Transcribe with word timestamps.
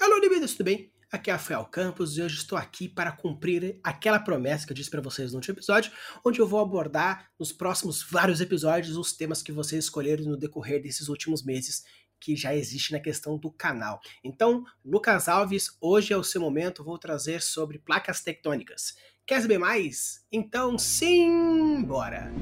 Alô, 0.00 0.20
bem-vindos, 0.20 0.52
tudo 0.52 0.64
bem? 0.64 0.92
Aqui 1.12 1.30
é 1.30 1.32
Rafael 1.32 1.64
Campos 1.66 2.18
e 2.18 2.22
hoje 2.22 2.38
estou 2.38 2.58
aqui 2.58 2.88
para 2.88 3.12
cumprir 3.12 3.78
aquela 3.84 4.18
promessa 4.18 4.66
que 4.66 4.72
eu 4.72 4.76
disse 4.76 4.90
para 4.90 5.00
vocês 5.00 5.30
no 5.30 5.38
último 5.38 5.54
episódio, 5.54 5.92
onde 6.24 6.40
eu 6.40 6.46
vou 6.46 6.58
abordar 6.58 7.30
nos 7.38 7.52
próximos 7.52 8.02
vários 8.02 8.40
episódios 8.40 8.96
os 8.96 9.12
temas 9.12 9.42
que 9.42 9.52
vocês 9.52 9.84
escolheram 9.84 10.24
no 10.24 10.36
decorrer 10.36 10.82
desses 10.82 11.08
últimos 11.08 11.44
meses 11.44 11.84
que 12.18 12.34
já 12.34 12.52
existe 12.52 12.92
na 12.92 12.98
questão 12.98 13.38
do 13.38 13.50
canal. 13.52 14.00
Então, 14.24 14.64
Lucas 14.84 15.28
Alves, 15.28 15.76
hoje 15.80 16.12
é 16.12 16.16
o 16.16 16.24
seu 16.24 16.40
momento, 16.40 16.82
vou 16.82 16.98
trazer 16.98 17.40
sobre 17.40 17.78
placas 17.78 18.20
tectônicas. 18.20 18.96
Quer 19.24 19.40
saber 19.40 19.58
mais? 19.58 20.26
Então, 20.32 20.76
sim, 20.76 21.84
bora! 21.84 22.32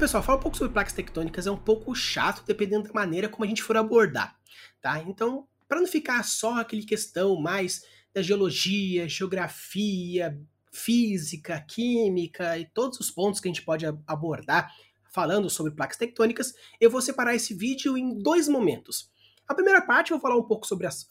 Pessoal, 0.00 0.22
falar 0.22 0.38
um 0.38 0.40
pouco 0.40 0.56
sobre 0.56 0.72
placas 0.72 0.94
tectônicas 0.94 1.46
é 1.46 1.50
um 1.50 1.58
pouco 1.58 1.94
chato, 1.94 2.42
dependendo 2.46 2.88
da 2.88 2.92
maneira 2.94 3.28
como 3.28 3.44
a 3.44 3.46
gente 3.46 3.62
for 3.62 3.76
abordar, 3.76 4.34
tá? 4.80 4.98
Então, 5.02 5.46
para 5.68 5.78
não 5.78 5.86
ficar 5.86 6.24
só 6.24 6.58
aquele 6.58 6.86
questão 6.86 7.38
mais 7.38 7.84
da 8.14 8.22
geologia, 8.22 9.06
geografia, 9.06 10.40
física, 10.72 11.60
química 11.68 12.56
e 12.56 12.64
todos 12.64 12.98
os 12.98 13.10
pontos 13.10 13.40
que 13.40 13.48
a 13.48 13.50
gente 13.50 13.62
pode 13.62 13.84
abordar 14.06 14.74
falando 15.12 15.50
sobre 15.50 15.72
placas 15.72 15.98
tectônicas, 15.98 16.54
eu 16.80 16.88
vou 16.88 17.02
separar 17.02 17.34
esse 17.34 17.52
vídeo 17.52 17.98
em 17.98 18.16
dois 18.22 18.48
momentos. 18.48 19.10
A 19.46 19.54
primeira 19.54 19.82
parte 19.82 20.12
eu 20.12 20.18
vou 20.18 20.22
falar 20.22 20.40
um 20.40 20.46
pouco 20.46 20.66
sobre 20.66 20.86
as 20.86 21.06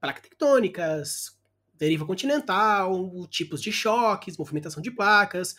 placas 0.00 0.22
tectônicas, 0.22 1.38
deriva 1.74 2.06
continental, 2.06 3.28
tipos 3.28 3.60
de 3.60 3.70
choques, 3.70 4.38
movimentação 4.38 4.82
de 4.82 4.90
placas, 4.90 5.54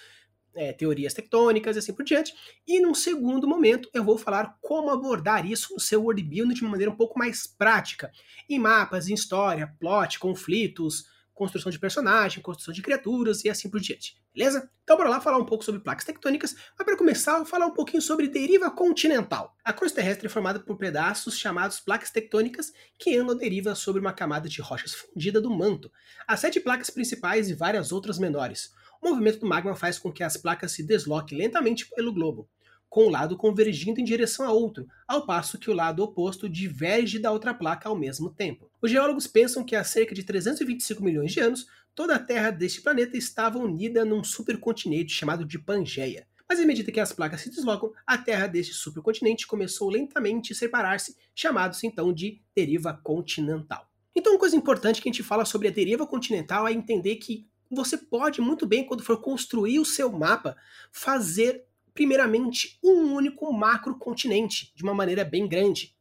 é, 0.56 0.74
teorias 0.74 1.14
tectônicas 1.14 1.76
e 1.76 1.80
assim 1.80 1.94
por 1.94 2.04
diante. 2.04 2.34
E 2.68 2.80
num 2.80 2.94
segundo 2.94 3.48
momento 3.48 3.90
eu 3.94 4.04
vou 4.04 4.18
falar 4.18 4.58
como 4.62 4.90
abordar 4.90 5.50
isso 5.50 5.74
no 5.74 5.80
seu 5.80 6.04
worldbuilding 6.04 6.54
de 6.54 6.62
uma 6.62 6.72
maneira 6.72 6.92
um 6.92 6.96
pouco 6.96 7.18
mais 7.18 7.48
prática, 7.48 8.12
em 8.50 8.60
mapas, 8.60 9.08
em 9.08 9.14
história, 9.14 9.74
plot, 9.80 10.20
conflitos, 10.20 11.06
construção 11.34 11.72
de 11.72 11.80
personagem, 11.80 12.42
construção 12.42 12.74
de 12.74 12.82
criaturas 12.82 13.44
e 13.44 13.50
assim 13.50 13.70
por 13.70 13.80
diante. 13.80 14.22
Beleza? 14.34 14.70
Então 14.84 14.98
bora 14.98 15.10
lá 15.10 15.22
falar 15.22 15.38
um 15.38 15.46
pouco 15.46 15.64
sobre 15.64 15.82
placas 15.82 16.06
tectônicas, 16.06 16.56
mas 16.78 16.86
para 16.86 16.98
começar, 16.98 17.34
eu 17.34 17.38
vou 17.38 17.46
falar 17.46 17.66
um 17.68 17.74
pouquinho 17.74 18.02
sobre 18.02 18.28
deriva 18.28 18.70
continental. 18.70 19.56
A 19.64 19.72
crosta 19.72 20.02
terrestre 20.02 20.28
é 20.28 20.30
formada 20.30 20.60
por 20.60 20.78
pedaços 20.78 21.38
chamados 21.38 21.80
placas 21.80 22.12
tectônicas 22.12 22.74
que 22.98 23.16
andam 23.16 23.36
deriva 23.36 23.76
sobre 23.76 24.02
uma 24.02 24.14
camada 24.14 24.50
de 24.50 24.62
rochas 24.62 24.94
fundida 24.94 25.40
do 25.40 25.50
manto. 25.50 25.92
Há 26.28 26.36
sete 26.36 26.60
placas 26.60 26.90
principais 26.90 27.50
e 27.50 27.54
várias 27.54 27.92
outras 27.92 28.20
menores. 28.20 28.72
O 29.04 29.10
movimento 29.10 29.40
do 29.40 29.46
magma 29.46 29.76
faz 29.76 30.00
com 30.00 30.10
que 30.10 30.24
as 30.24 30.38
placas 30.38 30.72
se 30.72 30.82
desloquem 30.82 31.38
lentamente 31.38 31.90
pelo 31.94 32.14
globo, 32.14 32.48
com 32.88 33.08
um 33.08 33.10
lado 33.10 33.36
convergindo 33.36 34.00
em 34.00 34.04
direção 34.06 34.48
a 34.48 34.54
outro, 34.54 34.88
ao 35.06 35.26
passo 35.26 35.60
que 35.60 35.70
o 35.70 35.74
lado 35.74 36.02
oposto 36.02 36.48
diverge 36.48 37.20
da 37.20 37.30
outra 37.30 37.54
placa 37.54 37.90
ao 37.90 37.98
mesmo 37.98 38.30
tempo. 38.30 38.72
Os 38.82 38.90
geólogos 38.90 39.28
pensam 39.28 39.62
que 39.62 39.76
há 39.76 39.84
cerca 39.84 40.16
de 40.16 40.24
325 40.24 41.04
milhões 41.04 41.34
de 41.34 41.42
anos, 41.42 41.68
toda 41.94 42.16
a 42.16 42.20
Terra 42.20 42.50
deste 42.50 42.82
planeta 42.82 43.18
estava 43.18 43.60
unida 43.60 44.06
num 44.06 44.24
supercontinente 44.24 45.14
chamado 45.14 45.44
de 45.44 45.60
Pangeia. 45.60 46.26
Mas 46.48 46.62
à 46.62 46.66
medida 46.66 46.90
que 46.90 47.02
as 47.02 47.12
placas 47.12 47.42
se 47.42 47.50
deslocam, 47.50 47.92
a 48.08 48.18
Terra 48.18 48.48
deste 48.48 48.74
supercontinente 48.74 49.46
começou 49.46 49.90
lentamente 49.90 50.54
a 50.54 50.56
separar-se, 50.56 51.18
chamado-se 51.36 51.86
então 51.86 52.14
de 52.14 52.42
deriva 52.56 52.98
continental. 53.04 53.86
Então, 54.16 54.32
uma 54.32 54.40
coisa 54.40 54.56
importante 54.56 55.02
que 55.02 55.10
a 55.10 55.12
gente 55.12 55.24
fala 55.24 55.44
sobre 55.44 55.68
a 55.68 55.72
deriva 55.72 56.08
continental 56.08 56.66
é 56.66 56.72
entender 56.72 57.16
que 57.16 57.52
você 57.74 57.98
pode 57.98 58.42
muito 58.42 58.66
bem, 58.66 58.86
quando 58.86 59.04
for 59.04 59.22
construir 59.22 59.80
o 59.80 59.86
seu 59.86 60.12
mapa, 60.12 60.56
fazer 60.92 61.66
primeiramente 61.94 62.80
um 62.84 63.14
único 63.14 63.52
macrocontinente 63.54 64.74
de 64.76 64.84
uma 64.84 64.94
maneira 64.94 65.24
bem 65.24 65.48
grande. 65.48 65.96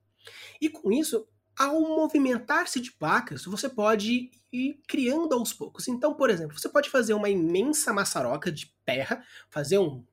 E 0.60 0.68
com 0.68 0.90
isso, 0.90 1.26
ao 1.56 1.80
movimentar-se 1.80 2.80
de 2.80 2.92
placas, 2.92 3.44
você 3.44 3.68
pode 3.68 4.30
ir 4.52 4.80
criando 4.86 5.34
aos 5.34 5.52
poucos. 5.52 5.88
Então, 5.88 6.14
por 6.14 6.30
exemplo, 6.30 6.58
você 6.58 6.68
pode 6.68 6.90
fazer 6.90 7.14
uma 7.14 7.28
imensa 7.28 7.92
maçaroca 7.92 8.50
de 8.50 8.72
terra, 8.84 9.24
fazer 9.50 9.78
um 9.78 10.04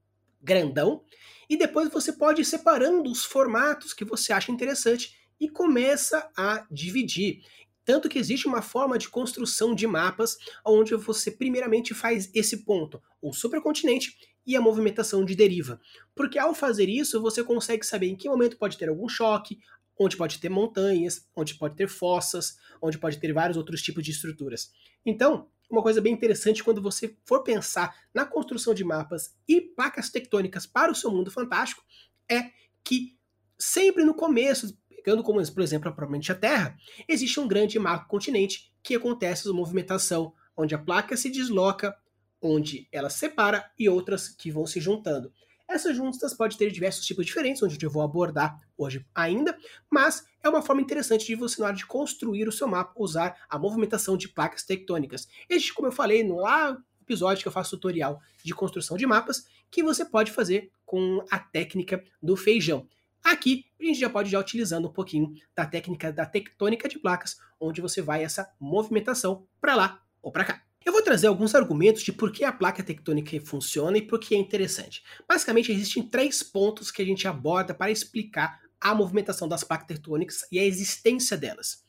grandão, 0.42 1.04
e 1.50 1.58
depois 1.58 1.90
você 1.90 2.14
pode 2.14 2.42
ir 2.42 2.46
separando 2.46 3.12
os 3.12 3.26
formatos 3.26 3.94
que 3.94 4.06
você 4.06 4.32
acha 4.32 4.52
interessante 4.52 5.18
e 5.40 5.50
começa 5.50 6.30
a 6.36 6.66
dividir. 6.70 7.44
Tanto 7.90 8.08
que 8.08 8.20
existe 8.20 8.48
uma 8.48 8.62
forma 8.62 9.00
de 9.00 9.10
construção 9.10 9.74
de 9.74 9.88
mapas 9.88 10.38
onde 10.64 10.94
você 10.94 11.32
primeiramente 11.32 11.92
faz 11.96 12.30
esse 12.36 12.58
ponto, 12.58 13.02
o 13.20 13.34
supercontinente 13.34 14.16
e 14.46 14.56
a 14.56 14.62
movimentação 14.62 15.26
de 15.26 15.34
deriva. 15.34 15.82
Porque 16.14 16.38
ao 16.38 16.54
fazer 16.54 16.88
isso, 16.88 17.20
você 17.20 17.44
consegue 17.44 17.84
saber 17.84 18.06
em 18.10 18.16
que 18.16 18.30
momento 18.30 18.58
pode 18.58 18.78
ter 18.78 18.90
algum 18.90 19.10
choque, 19.10 19.58
onde 20.00 20.16
pode 20.16 20.38
ter 20.38 20.50
montanhas, 20.50 21.28
onde 21.36 21.56
pode 21.56 21.76
ter 21.76 21.90
fossas, 21.90 22.60
onde 22.80 23.00
pode 23.00 23.18
ter 23.18 23.34
vários 23.34 23.58
outros 23.58 23.82
tipos 23.82 24.04
de 24.04 24.12
estruturas. 24.12 24.72
Então, 25.04 25.50
uma 25.68 25.82
coisa 25.82 26.00
bem 26.00 26.14
interessante 26.14 26.64
quando 26.64 26.84
você 26.84 27.18
for 27.26 27.42
pensar 27.42 27.92
na 28.14 28.24
construção 28.24 28.76
de 28.76 28.84
mapas 28.84 29.36
e 29.48 29.62
placas 29.62 30.12
tectônicas 30.12 30.68
para 30.68 30.92
o 30.92 30.96
seu 30.96 31.10
mundo 31.10 31.32
fantástico 31.32 31.84
é 32.30 32.52
que 32.84 33.18
sempre 33.58 34.04
no 34.04 34.14
começo, 34.14 34.78
pegando 35.04 35.24
como, 35.24 35.40
por 35.52 35.64
exemplo, 35.64 35.92
propriamente 35.92 36.32
a 36.32 36.36
Terra, 36.36 36.78
existe 37.08 37.40
um 37.40 37.48
grande 37.48 37.78
macrocontinente 37.80 38.72
que 38.84 38.96
acontece 38.96 39.50
a 39.50 39.54
movimentação, 39.54 40.34
onde 40.56 40.76
a 40.76 40.80
placa 40.80 41.16
se 41.16 41.30
desloca, 41.30 41.96
onde 42.42 42.88
ela 42.92 43.10
separa 43.10 43.70
e 43.78 43.90
outras 43.90 44.30
que 44.30 44.52
vão 44.52 44.66
se 44.66 44.80
juntando. 44.80 45.32
Essas 45.68 45.96
juntas 45.96 46.34
podem 46.34 46.58
ter 46.58 46.72
diversos 46.72 47.06
tipos 47.06 47.26
diferentes, 47.26 47.62
onde 47.62 47.84
eu 47.86 47.92
vou 47.92 48.02
abordar 48.02 48.60
hoje 48.76 49.06
ainda, 49.14 49.56
mas 49.90 50.26
é 50.44 50.50
uma 50.50 50.64
forma 50.64 50.82
interessante 50.82 51.28
de 51.28 51.36
você, 51.36 51.62
na 51.62 51.68
hora 51.68 51.76
de 51.76 51.86
construir 51.86 52.48
o 52.48 52.52
seu 52.52 52.68
mapa, 52.68 52.94
usar 52.98 53.36
a 53.48 53.60
movimentação 53.60 54.18
de 54.18 54.28
placas 54.28 54.64
tectônicas. 54.64 55.28
Este, 55.48 55.74
como 55.74 55.88
eu 55.88 55.92
falei 55.92 56.24
no 56.24 56.38
lá 56.38 56.76
episódio 57.10 57.42
que 57.42 57.48
eu 57.48 57.52
faço 57.52 57.72
tutorial 57.72 58.22
de 58.44 58.54
construção 58.54 58.96
de 58.96 59.06
mapas, 59.08 59.46
que 59.72 59.82
você 59.82 60.06
pode 60.06 60.32
fazer 60.32 60.72
com 60.86 61.26
a 61.32 61.40
técnica 61.40 62.04
do 62.22 62.36
feijão. 62.36 62.88
Aqui 63.24 63.66
a 63.80 63.84
gente 63.84 64.00
já 64.00 64.10
pode 64.10 64.34
ir 64.34 64.38
utilizando 64.38 64.88
um 64.88 64.94
pouquinho 64.94 65.34
da 65.56 65.66
técnica 65.66 66.12
da 66.12 66.26
tectônica 66.26 66.88
de 66.88 67.00
placas, 67.00 67.38
onde 67.60 67.82
você 67.82 68.02
vai 68.02 68.24
essa 68.24 68.52
movimentação 68.60 69.48
para 69.60 69.76
lá 69.76 70.02
ou 70.22 70.32
para 70.32 70.46
cá. 70.46 70.64
Eu 70.86 70.94
vou 70.94 71.02
trazer 71.02 71.28
alguns 71.28 71.54
argumentos 71.54 72.02
de 72.02 72.14
por 72.14 72.32
que 72.32 72.44
a 72.44 72.54
placa 72.54 72.82
tectônica 72.82 73.40
funciona 73.46 73.98
e 73.98 74.02
por 74.02 74.20
que 74.20 74.34
é 74.34 74.38
interessante. 74.38 75.04
Basicamente, 75.28 75.72
existem 75.72 76.04
três 76.04 76.42
pontos 76.42 76.90
que 76.90 77.02
a 77.02 77.06
gente 77.06 77.28
aborda 77.28 77.74
para 77.74 77.92
explicar 77.92 78.60
a 78.80 78.96
movimentação 78.96 79.48
das 79.48 79.64
placas 79.64 79.88
tectônicas 79.88 80.46
e 80.52 80.58
a 80.58 80.64
existência 80.64 81.38
delas 81.38 81.89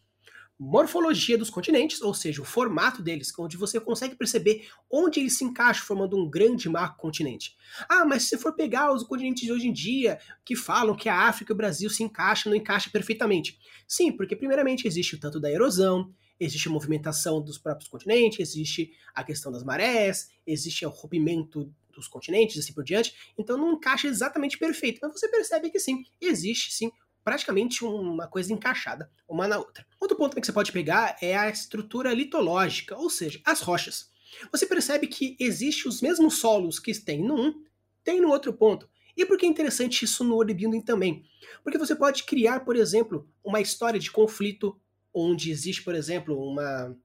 morfologia 0.62 1.38
dos 1.38 1.48
continentes, 1.48 2.02
ou 2.02 2.12
seja, 2.12 2.42
o 2.42 2.44
formato 2.44 3.02
deles, 3.02 3.32
onde 3.38 3.56
você 3.56 3.80
consegue 3.80 4.14
perceber 4.14 4.68
onde 4.90 5.18
eles 5.18 5.38
se 5.38 5.42
encaixam, 5.42 5.86
formando 5.86 6.18
um 6.18 6.28
grande 6.28 6.68
marco 6.68 6.98
continente. 6.98 7.56
Ah, 7.88 8.04
mas 8.04 8.24
se 8.24 8.36
for 8.36 8.52
pegar 8.52 8.92
os 8.92 9.02
continentes 9.02 9.42
de 9.42 9.50
hoje 9.50 9.68
em 9.68 9.72
dia, 9.72 10.18
que 10.44 10.54
falam 10.54 10.94
que 10.94 11.08
a 11.08 11.28
África 11.28 11.50
e 11.50 11.54
o 11.54 11.56
Brasil 11.56 11.88
se 11.88 12.02
encaixam, 12.02 12.50
não 12.50 12.58
encaixa 12.58 12.90
perfeitamente. 12.90 13.58
Sim, 13.88 14.12
porque 14.12 14.36
primeiramente 14.36 14.86
existe 14.86 15.14
o 15.14 15.18
tanto 15.18 15.40
da 15.40 15.50
erosão, 15.50 16.12
existe 16.38 16.68
a 16.68 16.70
movimentação 16.70 17.42
dos 17.42 17.56
próprios 17.56 17.88
continentes, 17.88 18.38
existe 18.38 18.92
a 19.14 19.24
questão 19.24 19.50
das 19.50 19.64
marés, 19.64 20.28
existe 20.46 20.84
o 20.84 20.90
rompimento 20.90 21.72
dos 21.90 22.06
continentes, 22.06 22.58
assim 22.58 22.74
por 22.74 22.84
diante, 22.84 23.14
então 23.36 23.56
não 23.56 23.72
encaixa 23.72 24.08
exatamente 24.08 24.58
perfeito, 24.58 24.98
mas 25.02 25.12
você 25.12 25.26
percebe 25.28 25.70
que 25.70 25.80
sim, 25.80 26.04
existe 26.20 26.70
sim 26.72 26.90
praticamente 27.24 27.84
uma 27.84 28.26
coisa 28.26 28.52
encaixada 28.52 29.10
uma 29.28 29.46
na 29.46 29.58
outra. 29.58 29.86
Outro 30.00 30.16
ponto 30.16 30.34
que 30.38 30.44
você 30.44 30.52
pode 30.52 30.72
pegar 30.72 31.16
é 31.22 31.36
a 31.36 31.48
estrutura 31.48 32.12
litológica, 32.12 32.96
ou 32.96 33.08
seja, 33.08 33.40
as 33.44 33.60
rochas. 33.60 34.10
Você 34.50 34.66
percebe 34.66 35.06
que 35.06 35.36
existe 35.38 35.88
os 35.88 36.00
mesmos 36.00 36.38
solos 36.38 36.78
que 36.78 36.92
tem 36.98 37.22
no 37.22 37.34
um, 37.34 37.64
tem 38.02 38.20
no 38.20 38.28
outro 38.28 38.52
ponto. 38.52 38.88
E 39.16 39.24
por 39.26 39.36
que 39.36 39.44
é 39.44 39.48
interessante 39.48 40.04
isso 40.04 40.24
no 40.24 40.36
bodybuilding 40.36 40.80
também? 40.80 41.24
Porque 41.62 41.78
você 41.78 41.94
pode 41.94 42.24
criar, 42.24 42.60
por 42.60 42.76
exemplo, 42.76 43.28
uma 43.44 43.60
história 43.60 44.00
de 44.00 44.10
conflito 44.10 44.80
onde 45.12 45.50
existe, 45.50 45.82
por 45.82 45.94
exemplo, 45.94 46.40
uma 46.40 46.96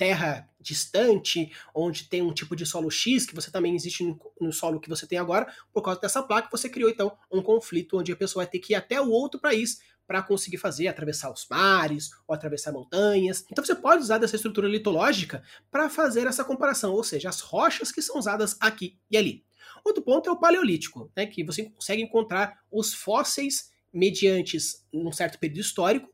terra 0.00 0.48
distante, 0.58 1.52
onde 1.74 2.04
tem 2.04 2.22
um 2.22 2.32
tipo 2.32 2.56
de 2.56 2.64
solo 2.64 2.90
X, 2.90 3.26
que 3.26 3.34
você 3.34 3.50
também 3.50 3.74
existe 3.74 4.02
no, 4.40 4.50
solo 4.50 4.80
que 4.80 4.88
você 4.88 5.06
tem 5.06 5.18
agora, 5.18 5.46
por 5.74 5.82
causa 5.82 6.00
dessa 6.00 6.22
placa, 6.22 6.48
você 6.50 6.70
criou 6.70 6.88
então 6.88 7.14
um 7.30 7.42
conflito 7.42 7.98
onde 7.98 8.10
a 8.10 8.16
pessoa 8.16 8.42
vai 8.42 8.50
ter 8.50 8.60
que 8.60 8.72
ir 8.72 8.76
até 8.76 8.98
o 8.98 9.10
outro 9.10 9.38
país 9.38 9.82
para 10.06 10.22
conseguir 10.22 10.56
fazer, 10.56 10.88
atravessar 10.88 11.30
os 11.30 11.46
mares 11.50 12.12
ou 12.26 12.34
atravessar 12.34 12.72
montanhas. 12.72 13.44
Então 13.52 13.62
você 13.62 13.74
pode 13.74 14.02
usar 14.02 14.16
dessa 14.16 14.36
estrutura 14.36 14.66
litológica 14.66 15.42
para 15.70 15.90
fazer 15.90 16.26
essa 16.26 16.44
comparação, 16.44 16.94
ou 16.94 17.04
seja, 17.04 17.28
as 17.28 17.40
rochas 17.40 17.92
que 17.92 18.00
são 18.00 18.18
usadas 18.18 18.56
aqui 18.58 18.98
e 19.10 19.18
ali. 19.18 19.44
Outro 19.84 20.02
ponto 20.02 20.30
é 20.30 20.32
o 20.32 20.40
paleolítico, 20.40 21.12
né, 21.14 21.26
que 21.26 21.44
você 21.44 21.64
consegue 21.64 22.00
encontrar 22.00 22.58
os 22.72 22.94
fósseis 22.94 23.70
mediante 23.92 24.56
um 24.94 25.12
certo 25.12 25.38
período 25.38 25.60
histórico 25.60 26.08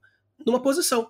numa 0.45 0.61
posição. 0.61 1.09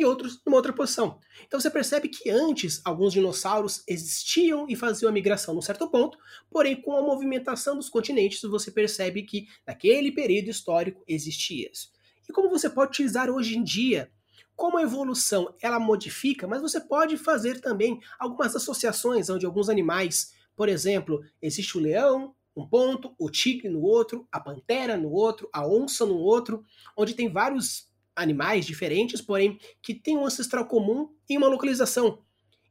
E 0.00 0.04
outros 0.04 0.40
numa 0.44 0.56
outra 0.56 0.72
posição. 0.72 1.18
Então 1.46 1.60
você 1.60 1.70
percebe 1.70 2.08
que 2.08 2.30
antes 2.30 2.80
alguns 2.84 3.12
dinossauros 3.12 3.82
existiam 3.86 4.66
e 4.68 4.74
faziam 4.74 5.08
a 5.08 5.12
migração 5.12 5.54
num 5.54 5.62
certo 5.62 5.88
ponto, 5.90 6.18
porém 6.50 6.80
com 6.80 6.96
a 6.96 7.02
movimentação 7.02 7.76
dos 7.76 7.88
continentes 7.88 8.40
você 8.42 8.70
percebe 8.70 9.22
que 9.22 9.46
naquele 9.66 10.10
período 10.12 10.48
histórico 10.48 11.04
existia 11.06 11.70
isso. 11.70 11.90
E 12.28 12.32
como 12.32 12.48
você 12.48 12.70
pode 12.70 12.90
utilizar 12.90 13.30
hoje 13.30 13.58
em 13.58 13.62
dia? 13.62 14.10
Como 14.56 14.78
a 14.78 14.82
evolução 14.82 15.54
ela 15.60 15.80
modifica, 15.80 16.46
mas 16.46 16.60
você 16.60 16.80
pode 16.80 17.16
fazer 17.16 17.60
também 17.60 18.00
algumas 18.18 18.54
associações 18.54 19.28
onde 19.30 19.46
alguns 19.46 19.68
animais, 19.68 20.32
por 20.54 20.68
exemplo, 20.68 21.22
existe 21.40 21.76
o 21.76 21.80
leão, 21.80 22.34
um 22.56 22.66
ponto, 22.66 23.14
o 23.18 23.30
tigre 23.30 23.68
no 23.68 23.80
outro, 23.80 24.26
a 24.30 24.38
pantera 24.38 24.96
no 24.96 25.10
outro, 25.10 25.48
a 25.52 25.66
onça 25.66 26.04
no 26.04 26.16
outro, 26.16 26.64
onde 26.96 27.14
tem 27.14 27.30
vários 27.30 27.89
animais 28.20 28.66
diferentes, 28.66 29.20
porém 29.20 29.58
que 29.82 29.94
têm 29.94 30.16
um 30.16 30.26
ancestral 30.26 30.66
comum 30.66 31.08
em 31.28 31.36
uma 31.36 31.48
localização. 31.48 32.22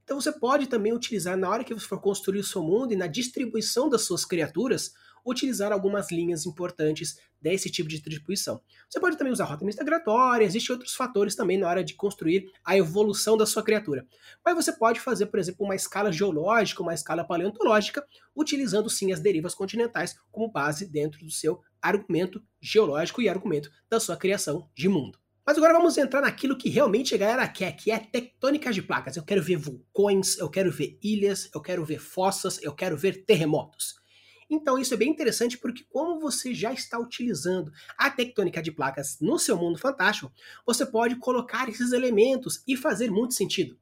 Então 0.04 0.20
você 0.20 0.32
pode 0.32 0.68
também 0.68 0.92
utilizar 0.92 1.38
na 1.38 1.50
hora 1.50 1.64
que 1.64 1.74
você 1.74 1.86
for 1.86 2.02
construir 2.02 2.40
o 2.40 2.44
seu 2.44 2.64
mundo 2.64 2.94
e 2.94 2.96
na 2.96 3.06
distribuição 3.06 3.88
das 3.88 4.02
suas 4.02 4.26
criaturas, 4.26 4.92
utilizar 5.24 5.72
algumas 5.72 6.12
linhas 6.12 6.46
importantes 6.46 7.18
desse 7.40 7.70
tipo 7.70 7.88
de 7.88 8.00
distribuição. 8.00 8.60
Você 8.90 9.00
pode 9.00 9.18
também 9.18 9.32
usar 9.32 9.46
rota 9.46 9.64
migratória, 9.64 10.46
existem 10.46 10.74
outros 10.74 10.96
fatores 10.96 11.36
também 11.36 11.58
na 11.58 11.70
hora 11.70 11.84
de 11.84 11.94
construir 11.94 12.52
a 12.66 12.76
evolução 12.78 13.38
da 13.38 13.46
sua 13.46 13.64
criatura. 13.64 14.06
Mas 14.44 14.56
você 14.56 14.74
pode 14.74 15.00
fazer, 15.00 15.28
por 15.28 15.40
exemplo, 15.40 15.64
uma 15.64 15.76
escala 15.76 16.12
geológica, 16.12 16.82
uma 16.82 16.94
escala 16.94 17.24
paleontológica, 17.24 18.04
utilizando 18.36 18.90
sim 18.90 19.12
as 19.12 19.20
derivas 19.20 19.54
continentais 19.54 20.16
como 20.32 20.52
base 20.52 20.88
dentro 20.88 21.24
do 21.24 21.32
seu 21.32 21.62
argumento 21.82 22.44
geológico 22.60 23.22
e 23.22 23.30
argumento 23.30 23.70
da 23.90 24.00
sua 24.00 24.18
criação 24.18 24.70
de 24.76 24.90
mundo. 24.90 25.20
Mas 25.50 25.58
agora 25.58 25.74
vamos 25.74 25.98
entrar 25.98 26.22
naquilo 26.22 26.56
que 26.56 26.70
realmente 26.70 27.16
a 27.16 27.18
galera 27.18 27.48
quer, 27.48 27.76
que 27.76 27.90
é 27.90 27.98
tectônica 27.98 28.72
de 28.72 28.84
placas. 28.84 29.18
Eu 29.18 29.24
quero 29.24 29.42
ver 29.42 29.56
vulcões, 29.56 30.38
eu 30.38 30.48
quero 30.48 30.72
ver 30.72 31.00
ilhas, 31.02 31.50
eu 31.52 31.60
quero 31.60 31.84
ver 31.84 31.98
fossas, 31.98 32.62
eu 32.62 32.72
quero 32.72 32.96
ver 32.96 33.26
terremotos. 33.26 33.96
Então 34.48 34.78
isso 34.78 34.94
é 34.94 34.98
bem 34.98 35.10
interessante 35.10 35.58
porque 35.58 35.84
como 35.90 36.20
você 36.20 36.54
já 36.54 36.72
está 36.72 37.00
utilizando 37.00 37.72
a 37.98 38.12
tectônica 38.12 38.62
de 38.62 38.72
placas 38.72 39.18
no 39.20 39.40
seu 39.40 39.58
mundo 39.58 39.80
fantástico, 39.80 40.32
você 40.68 40.86
pode 40.86 41.16
colocar 41.16 41.68
esses 41.68 41.94
elementos 41.94 42.62
e 42.68 42.78
fazer 42.78 43.10
muito 43.10 43.34
sentido. 43.34 43.76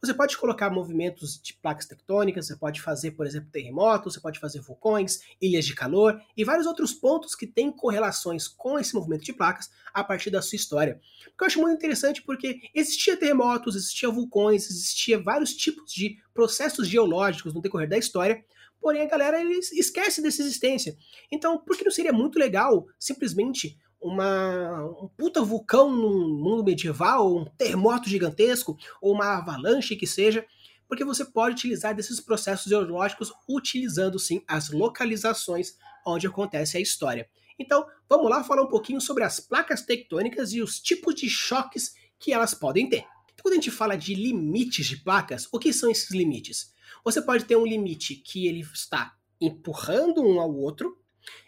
Você 0.00 0.14
pode 0.14 0.36
colocar 0.36 0.70
movimentos 0.70 1.40
de 1.40 1.54
placas 1.54 1.86
tectônicas, 1.86 2.46
você 2.46 2.56
pode 2.56 2.80
fazer, 2.80 3.12
por 3.12 3.26
exemplo, 3.26 3.50
terremotos, 3.50 4.14
você 4.14 4.20
pode 4.20 4.38
fazer 4.38 4.60
vulcões, 4.60 5.20
ilhas 5.40 5.64
de 5.64 5.74
calor 5.74 6.20
e 6.36 6.44
vários 6.44 6.66
outros 6.66 6.92
pontos 6.92 7.34
que 7.34 7.46
têm 7.46 7.70
correlações 7.70 8.48
com 8.48 8.78
esse 8.78 8.94
movimento 8.94 9.24
de 9.24 9.32
placas 9.32 9.70
a 9.92 10.04
partir 10.04 10.30
da 10.30 10.42
sua 10.42 10.56
história. 10.56 11.00
O 11.28 11.36
que 11.36 11.44
eu 11.44 11.46
acho 11.46 11.60
muito 11.60 11.76
interessante 11.76 12.22
porque 12.22 12.60
existia 12.74 13.16
terremotos, 13.16 13.76
existia 13.76 14.10
vulcões, 14.10 14.68
existia 14.68 15.20
vários 15.20 15.54
tipos 15.54 15.92
de 15.92 16.18
processos 16.32 16.88
geológicos 16.88 17.54
no 17.54 17.62
decorrer 17.62 17.88
da 17.88 17.98
história, 17.98 18.44
porém 18.80 19.02
a 19.02 19.08
galera 19.08 19.42
esquece 19.42 20.20
dessa 20.20 20.42
existência. 20.42 20.96
Então, 21.30 21.58
por 21.58 21.76
que 21.76 21.84
não 21.84 21.92
seria 21.92 22.12
muito 22.12 22.38
legal 22.38 22.86
simplesmente 22.98 23.78
uma, 24.02 24.84
um 25.00 25.08
puta 25.16 25.42
vulcão 25.42 25.90
no 25.90 26.36
mundo 26.36 26.64
medieval, 26.64 27.36
um 27.36 27.44
terremoto 27.44 28.08
gigantesco, 28.08 28.76
ou 29.00 29.12
uma 29.14 29.38
avalanche 29.38 29.96
que 29.96 30.06
seja, 30.06 30.44
porque 30.88 31.04
você 31.04 31.24
pode 31.24 31.54
utilizar 31.54 31.94
desses 31.94 32.20
processos 32.20 32.68
geológicos 32.68 33.32
utilizando 33.48 34.18
sim 34.18 34.42
as 34.46 34.70
localizações 34.70 35.76
onde 36.06 36.26
acontece 36.26 36.76
a 36.76 36.80
história. 36.80 37.28
Então, 37.58 37.86
vamos 38.08 38.28
lá 38.28 38.42
falar 38.42 38.62
um 38.62 38.68
pouquinho 38.68 39.00
sobre 39.00 39.24
as 39.24 39.38
placas 39.38 39.82
tectônicas 39.82 40.52
e 40.52 40.60
os 40.60 40.80
tipos 40.80 41.14
de 41.14 41.30
choques 41.30 41.94
que 42.18 42.32
elas 42.32 42.54
podem 42.54 42.88
ter. 42.88 43.06
Então, 43.32 43.42
quando 43.42 43.52
a 43.52 43.56
gente 43.56 43.70
fala 43.70 43.96
de 43.96 44.14
limites 44.14 44.86
de 44.86 44.96
placas, 44.96 45.48
o 45.52 45.58
que 45.58 45.72
são 45.72 45.90
esses 45.90 46.10
limites? 46.10 46.72
Você 47.04 47.22
pode 47.22 47.44
ter 47.44 47.56
um 47.56 47.66
limite 47.66 48.16
que 48.16 48.46
ele 48.46 48.60
está 48.60 49.14
empurrando 49.40 50.22
um 50.22 50.40
ao 50.40 50.54
outro, 50.54 51.01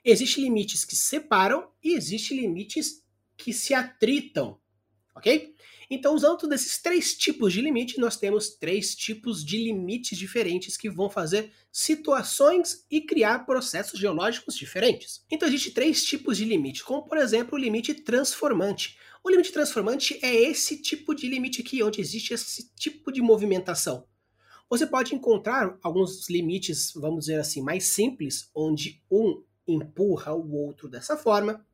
Existem 0.05 0.45
limites 0.45 0.85
que 0.85 0.97
separam 0.97 1.69
e 1.83 1.95
existem 1.95 2.41
limites 2.41 3.03
que 3.37 3.53
se 3.53 3.75
atritam, 3.75 4.59
ok? 5.15 5.55
Então, 5.91 6.15
usando 6.15 6.49
desses 6.49 6.81
três 6.81 7.15
tipos 7.15 7.53
de 7.53 7.61
limite, 7.61 8.01
nós 8.01 8.17
temos 8.17 8.51
três 8.51 8.95
tipos 8.95 9.45
de 9.45 9.59
limites 9.59 10.19
diferentes 10.19 10.77
que 10.77 10.91
vão 10.91 11.11
fazer 11.11 11.53
situações 11.71 12.85
e 12.91 13.01
criar 13.01 13.41
processos 13.41 14.01
geológicos 14.01 14.57
diferentes. 14.57 15.25
Então, 15.31 15.47
existem 15.47 15.73
três 15.73 16.05
tipos 16.05 16.39
de 16.39 16.45
limite, 16.45 16.83
como 16.83 17.05
por 17.05 17.19
exemplo 17.19 17.57
o 17.57 17.61
limite 17.61 17.95
transformante. 17.95 18.99
O 19.23 19.31
limite 19.31 19.53
transformante 19.53 20.19
é 20.23 20.35
esse 20.35 20.81
tipo 20.81 21.15
de 21.15 21.29
limite 21.29 21.61
aqui, 21.61 21.83
onde 21.83 22.01
existe 22.01 22.35
esse 22.35 22.71
tipo 22.75 23.13
de 23.13 23.21
movimentação. 23.23 24.07
Você 24.69 24.87
pode 24.87 25.15
encontrar 25.15 25.79
alguns 25.83 26.29
limites, 26.29 26.93
vamos 26.95 27.27
dizer 27.27 27.39
assim, 27.39 27.63
mais 27.63 27.85
simples, 27.85 28.51
onde 28.55 29.03
um 29.11 29.43
empurra 29.67 30.33
o 30.35 30.53
outro 30.53 30.89
dessa 30.89 31.17
forma, 31.17 31.65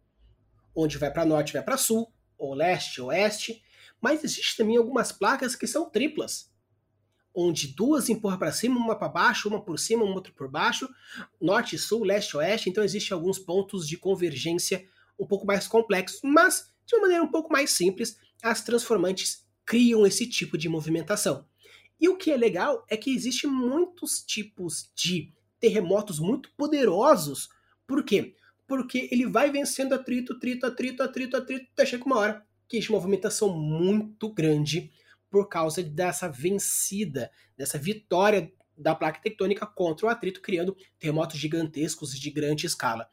onde 0.75 0.99
vai 0.99 1.13
para 1.13 1.25
norte 1.25 1.53
vai 1.53 1.63
para 1.63 1.77
sul, 1.77 2.13
ou 2.39 2.55
leste, 2.55 3.01
oeste, 3.01 3.63
mas 4.01 4.25
existe 4.25 4.57
também 4.57 4.77
algumas 4.77 5.13
placas 5.13 5.55
que 5.55 5.67
são 5.67 5.91
triplas, 5.91 6.51
onde 7.35 7.69
duas 7.69 8.09
empurram 8.09 8.39
para 8.39 8.53
cima, 8.53 8.79
uma 8.79 8.97
para 8.97 9.09
baixo, 9.09 9.49
uma 9.49 9.63
por 9.63 9.79
cima, 9.79 10.05
uma 10.05 10.15
outra 10.15 10.33
por 10.33 10.49
baixo, 10.49 10.89
norte, 11.41 11.79
sul, 11.79 12.03
leste, 12.03 12.37
oeste, 12.37 12.71
então 12.71 12.83
existem 12.83 13.15
alguns 13.15 13.39
pontos 13.39 13.87
de 13.87 13.97
convergência 13.97 14.87
um 15.19 15.27
pouco 15.27 15.47
mais 15.47 15.67
complexos, 15.67 16.21
mas 16.23 16.71
de 16.87 16.95
uma 16.97 17.03
maneira 17.03 17.23
um 17.23 17.31
pouco 17.31 17.53
mais 17.53 17.71
simples, 17.71 18.17
as 18.43 18.65
transformantes 18.65 19.47
criam 19.65 20.07
esse 20.07 20.27
tipo 20.27 20.57
de 20.57 20.69
movimentação. 20.69 21.47
E 22.01 22.09
o 22.09 22.17
que 22.17 22.31
é 22.31 22.37
legal 22.37 22.85
é 22.89 22.97
que 22.97 23.15
existem 23.15 23.49
muitos 23.49 24.25
tipos 24.25 24.91
de 24.95 25.33
terremotos 25.61 26.19
muito 26.19 26.51
poderosos 26.57 27.51
por 27.91 28.05
quê? 28.05 28.37
Porque 28.69 29.09
ele 29.11 29.27
vai 29.27 29.51
vencendo 29.51 29.95
atrito, 29.95 30.35
atrito, 30.35 30.65
atrito, 30.65 31.03
atrito, 31.03 31.37
atrito, 31.37 31.67
até 31.73 31.85
chega 31.85 32.05
uma 32.05 32.19
hora 32.19 32.47
que 32.69 32.77
existe 32.77 32.93
uma 32.93 33.01
movimentação 33.01 33.53
muito 33.53 34.33
grande 34.33 34.93
por 35.29 35.49
causa 35.49 35.83
dessa 35.83 36.29
vencida, 36.29 37.33
dessa 37.59 37.77
vitória 37.77 38.53
da 38.79 38.95
placa 38.95 39.21
tectônica 39.21 39.67
contra 39.67 40.07
o 40.07 40.09
atrito, 40.09 40.41
criando 40.41 40.77
terremotos 41.01 41.37
gigantescos 41.37 42.17
de 42.17 42.31
grande 42.31 42.65
escala. 42.65 43.09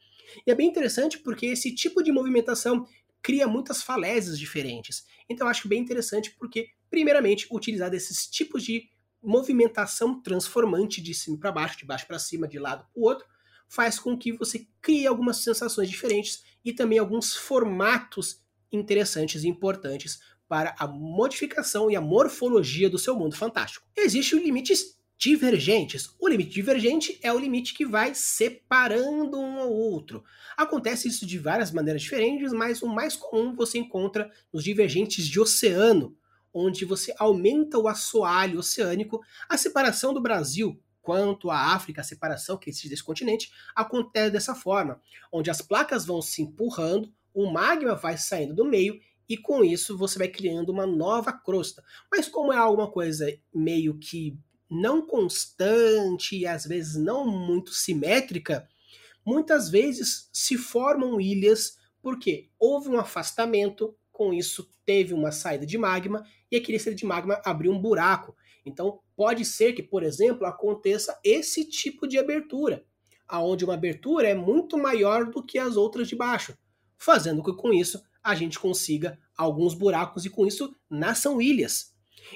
E 0.46 0.50
é 0.52 0.54
bem 0.54 0.68
interessante 0.68 1.18
porque 1.18 1.46
esse 1.46 1.74
tipo 1.74 2.04
de 2.04 2.12
movimentação 2.12 2.86
cria 3.20 3.48
muitas 3.48 3.82
falésias 3.82 4.38
diferentes. 4.38 5.04
Então 5.28 5.48
eu 5.48 5.50
acho 5.50 5.66
bem 5.66 5.80
interessante 5.80 6.36
porque, 6.38 6.68
primeiramente, 6.88 7.48
utilizar 7.50 7.90
desses 7.90 8.28
tipos 8.28 8.62
de 8.62 8.88
movimentação 9.20 10.22
transformante 10.22 11.02
de 11.02 11.12
cima 11.14 11.36
para 11.36 11.50
baixo, 11.50 11.76
de 11.78 11.84
baixo 11.84 12.06
para 12.06 12.20
cima, 12.20 12.46
de 12.46 12.60
lado 12.60 12.86
para 12.92 13.00
o 13.00 13.04
outro, 13.04 13.26
faz 13.68 13.98
com 13.98 14.16
que 14.16 14.32
você 14.32 14.66
crie 14.80 15.06
algumas 15.06 15.38
sensações 15.38 15.88
diferentes 15.88 16.42
e 16.64 16.72
também 16.72 16.98
alguns 16.98 17.34
formatos 17.34 18.42
interessantes 18.72 19.44
e 19.44 19.48
importantes 19.48 20.20
para 20.48 20.74
a 20.78 20.86
modificação 20.86 21.90
e 21.90 21.96
a 21.96 22.00
morfologia 22.00 22.88
do 22.88 22.98
seu 22.98 23.14
mundo 23.14 23.36
fantástico. 23.36 23.86
Existem 23.94 24.42
limites 24.42 24.98
divergentes. 25.18 26.14
O 26.18 26.28
limite 26.28 26.50
divergente 26.50 27.18
é 27.22 27.32
o 27.32 27.38
limite 27.38 27.74
que 27.74 27.84
vai 27.84 28.14
separando 28.14 29.38
um 29.38 29.58
ao 29.58 29.70
outro. 29.70 30.24
Acontece 30.56 31.08
isso 31.08 31.26
de 31.26 31.38
várias 31.38 31.72
maneiras 31.72 32.02
diferentes, 32.02 32.52
mas 32.52 32.82
o 32.82 32.86
mais 32.86 33.16
comum 33.16 33.54
você 33.54 33.78
encontra 33.78 34.30
nos 34.52 34.62
divergentes 34.62 35.26
de 35.26 35.40
oceano, 35.40 36.16
onde 36.54 36.84
você 36.84 37.12
aumenta 37.18 37.78
o 37.78 37.88
assoalho 37.88 38.60
oceânico. 38.60 39.20
A 39.48 39.58
separação 39.58 40.14
do 40.14 40.22
Brasil 40.22 40.80
quanto 41.02 41.50
à 41.50 41.74
África, 41.74 42.00
a 42.00 42.04
separação 42.04 42.56
que 42.56 42.68
existe 42.68 42.88
desse 42.88 43.04
continente, 43.04 43.50
acontece 43.74 44.30
dessa 44.30 44.54
forma, 44.54 45.00
onde 45.32 45.50
as 45.50 45.62
placas 45.62 46.04
vão 46.04 46.20
se 46.20 46.42
empurrando, 46.42 47.12
o 47.32 47.50
magma 47.50 47.94
vai 47.94 48.16
saindo 48.16 48.54
do 48.54 48.64
meio 48.64 49.00
e 49.28 49.36
com 49.36 49.62
isso 49.62 49.96
você 49.96 50.18
vai 50.18 50.28
criando 50.28 50.70
uma 50.70 50.86
nova 50.86 51.32
crosta. 51.32 51.84
Mas 52.10 52.28
como 52.28 52.52
é 52.52 52.56
alguma 52.56 52.90
coisa 52.90 53.26
meio 53.54 53.98
que 53.98 54.38
não 54.70 55.00
constante 55.06 56.36
e 56.36 56.46
às 56.46 56.66
vezes 56.66 56.96
não 56.96 57.26
muito 57.26 57.72
simétrica, 57.72 58.68
muitas 59.24 59.68
vezes 59.68 60.28
se 60.32 60.56
formam 60.56 61.20
ilhas 61.20 61.78
porque 62.02 62.48
houve 62.58 62.88
um 62.88 62.98
afastamento, 62.98 63.94
com 64.10 64.32
isso 64.32 64.68
teve 64.84 65.12
uma 65.12 65.30
saída 65.30 65.66
de 65.66 65.76
magma 65.76 66.24
e 66.50 66.56
aquele 66.56 66.78
saída 66.78 66.96
de 66.96 67.06
magma 67.06 67.40
abriu 67.44 67.72
um 67.72 67.80
buraco. 67.80 68.34
Então, 68.68 69.00
pode 69.16 69.44
ser 69.44 69.72
que, 69.72 69.82
por 69.82 70.02
exemplo, 70.02 70.46
aconteça 70.46 71.18
esse 71.24 71.64
tipo 71.64 72.06
de 72.06 72.18
abertura, 72.18 72.84
aonde 73.26 73.64
uma 73.64 73.74
abertura 73.74 74.28
é 74.28 74.34
muito 74.34 74.78
maior 74.78 75.26
do 75.26 75.42
que 75.42 75.58
as 75.58 75.76
outras 75.76 76.08
de 76.08 76.16
baixo, 76.16 76.56
fazendo 76.96 77.42
com 77.42 77.52
que 77.52 77.60
com 77.60 77.72
isso 77.72 78.02
a 78.22 78.34
gente 78.34 78.58
consiga 78.58 79.18
alguns 79.36 79.74
buracos 79.74 80.24
e 80.24 80.30
com 80.30 80.46
isso 80.46 80.74
nasçam 80.90 81.40
ilhas. 81.40 81.94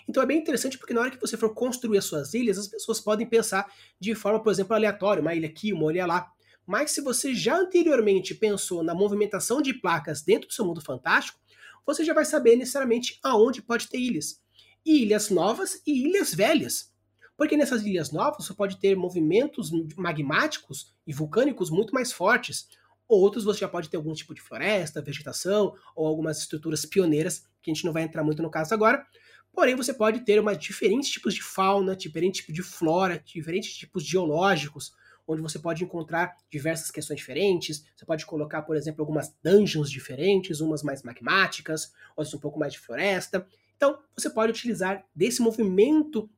Então 0.08 0.22
é 0.22 0.26
bem 0.26 0.38
interessante 0.38 0.78
porque 0.78 0.94
na 0.94 1.02
hora 1.02 1.10
que 1.10 1.20
você 1.20 1.36
for 1.36 1.52
construir 1.54 1.98
as 1.98 2.04
suas 2.04 2.34
ilhas, 2.34 2.58
as 2.58 2.66
pessoas 2.66 3.00
podem 3.00 3.26
pensar 3.26 3.70
de 4.00 4.14
forma, 4.14 4.42
por 4.42 4.50
exemplo, 4.50 4.74
aleatória, 4.74 5.20
uma 5.20 5.34
ilha 5.34 5.48
aqui, 5.48 5.72
uma 5.72 5.92
ilha 5.92 6.06
lá. 6.06 6.32
Mas 6.66 6.92
se 6.92 7.00
você 7.00 7.34
já 7.34 7.58
anteriormente 7.58 8.34
pensou 8.34 8.82
na 8.82 8.94
movimentação 8.94 9.60
de 9.60 9.74
placas 9.74 10.22
dentro 10.22 10.48
do 10.48 10.54
seu 10.54 10.64
mundo 10.64 10.80
fantástico, 10.80 11.38
você 11.84 12.04
já 12.04 12.14
vai 12.14 12.24
saber 12.24 12.56
necessariamente 12.56 13.18
aonde 13.22 13.60
pode 13.60 13.88
ter 13.88 13.98
ilhas. 13.98 14.41
Ilhas 14.84 15.30
novas 15.30 15.80
e 15.86 16.06
ilhas 16.06 16.34
velhas. 16.34 16.92
Porque 17.36 17.56
nessas 17.56 17.82
ilhas 17.82 18.12
novas 18.12 18.46
você 18.46 18.54
pode 18.54 18.78
ter 18.78 18.96
movimentos 18.96 19.70
magmáticos 19.96 20.94
e 21.06 21.12
vulcânicos 21.12 21.70
muito 21.70 21.94
mais 21.94 22.12
fortes. 22.12 22.68
Outros 23.08 23.44
você 23.44 23.60
já 23.60 23.68
pode 23.68 23.88
ter 23.88 23.96
algum 23.96 24.12
tipo 24.12 24.34
de 24.34 24.40
floresta, 24.40 25.02
vegetação 25.02 25.74
ou 25.94 26.06
algumas 26.06 26.38
estruturas 26.38 26.84
pioneiras, 26.86 27.46
que 27.62 27.70
a 27.70 27.74
gente 27.74 27.84
não 27.84 27.92
vai 27.92 28.02
entrar 28.02 28.22
muito 28.24 28.42
no 28.42 28.50
caso 28.50 28.74
agora. 28.74 29.04
Porém, 29.52 29.74
você 29.76 29.92
pode 29.92 30.20
ter 30.20 30.40
uma, 30.40 30.56
diferentes 30.56 31.10
tipos 31.10 31.34
de 31.34 31.42
fauna, 31.42 31.94
diferentes 31.94 32.40
tipos 32.40 32.54
de 32.54 32.62
flora, 32.62 33.22
diferentes 33.24 33.74
tipos 33.74 34.04
geológicos, 34.04 34.92
onde 35.26 35.42
você 35.42 35.58
pode 35.58 35.84
encontrar 35.84 36.34
diversas 36.50 36.90
questões 36.90 37.18
diferentes. 37.18 37.84
Você 37.94 38.04
pode 38.06 38.24
colocar, 38.24 38.62
por 38.62 38.76
exemplo, 38.76 39.02
algumas 39.02 39.34
dungeons 39.42 39.90
diferentes, 39.90 40.60
umas 40.60 40.82
mais 40.82 41.02
magmáticas, 41.02 41.92
outras 42.16 42.34
um 42.34 42.38
pouco 42.40 42.58
mais 42.58 42.72
de 42.72 42.78
floresta. 42.80 43.46
Então, 43.82 43.98
você 44.16 44.30
pode 44.30 44.52
utilizar 44.52 45.04
desse 45.12 45.42
movimento 45.42 46.30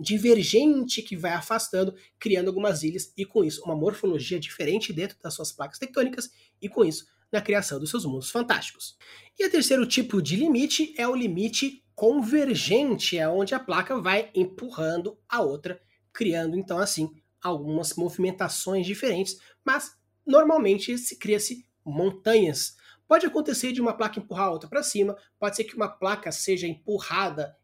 divergente 0.00 1.00
que 1.00 1.14
vai 1.14 1.30
afastando, 1.30 1.94
criando 2.18 2.48
algumas 2.48 2.82
ilhas 2.82 3.12
e 3.16 3.24
com 3.24 3.44
isso 3.44 3.62
uma 3.64 3.76
morfologia 3.76 4.40
diferente 4.40 4.92
dentro 4.92 5.16
das 5.22 5.32
suas 5.32 5.52
placas 5.52 5.78
tectônicas 5.78 6.28
e 6.60 6.68
com 6.68 6.84
isso 6.84 7.06
na 7.30 7.40
criação 7.40 7.78
dos 7.78 7.88
seus 7.88 8.04
mundos 8.04 8.32
fantásticos. 8.32 8.98
E 9.38 9.46
o 9.46 9.50
terceiro 9.50 9.86
tipo 9.86 10.20
de 10.20 10.34
limite 10.34 10.92
é 10.98 11.06
o 11.06 11.14
limite 11.14 11.84
convergente, 11.94 13.16
é 13.16 13.28
onde 13.28 13.54
a 13.54 13.60
placa 13.60 14.00
vai 14.00 14.32
empurrando 14.34 15.16
a 15.28 15.40
outra, 15.40 15.80
criando 16.12 16.58
então 16.58 16.78
assim 16.78 17.08
algumas 17.40 17.94
movimentações 17.94 18.84
diferentes, 18.84 19.38
mas 19.64 19.96
normalmente 20.26 20.98
se 20.98 21.16
cria-se 21.16 21.64
montanhas. 21.84 22.74
Pode 23.12 23.26
acontecer 23.26 23.72
de 23.72 23.80
uma 23.82 23.92
placa 23.92 24.18
empurrar 24.18 24.46
a 24.46 24.50
outra 24.52 24.70
para 24.70 24.82
cima, 24.82 25.14
pode 25.38 25.54
ser 25.54 25.64
que 25.64 25.76
uma 25.76 25.86
placa 25.86 26.32
seja 26.32 26.66
empurrada 26.66 27.54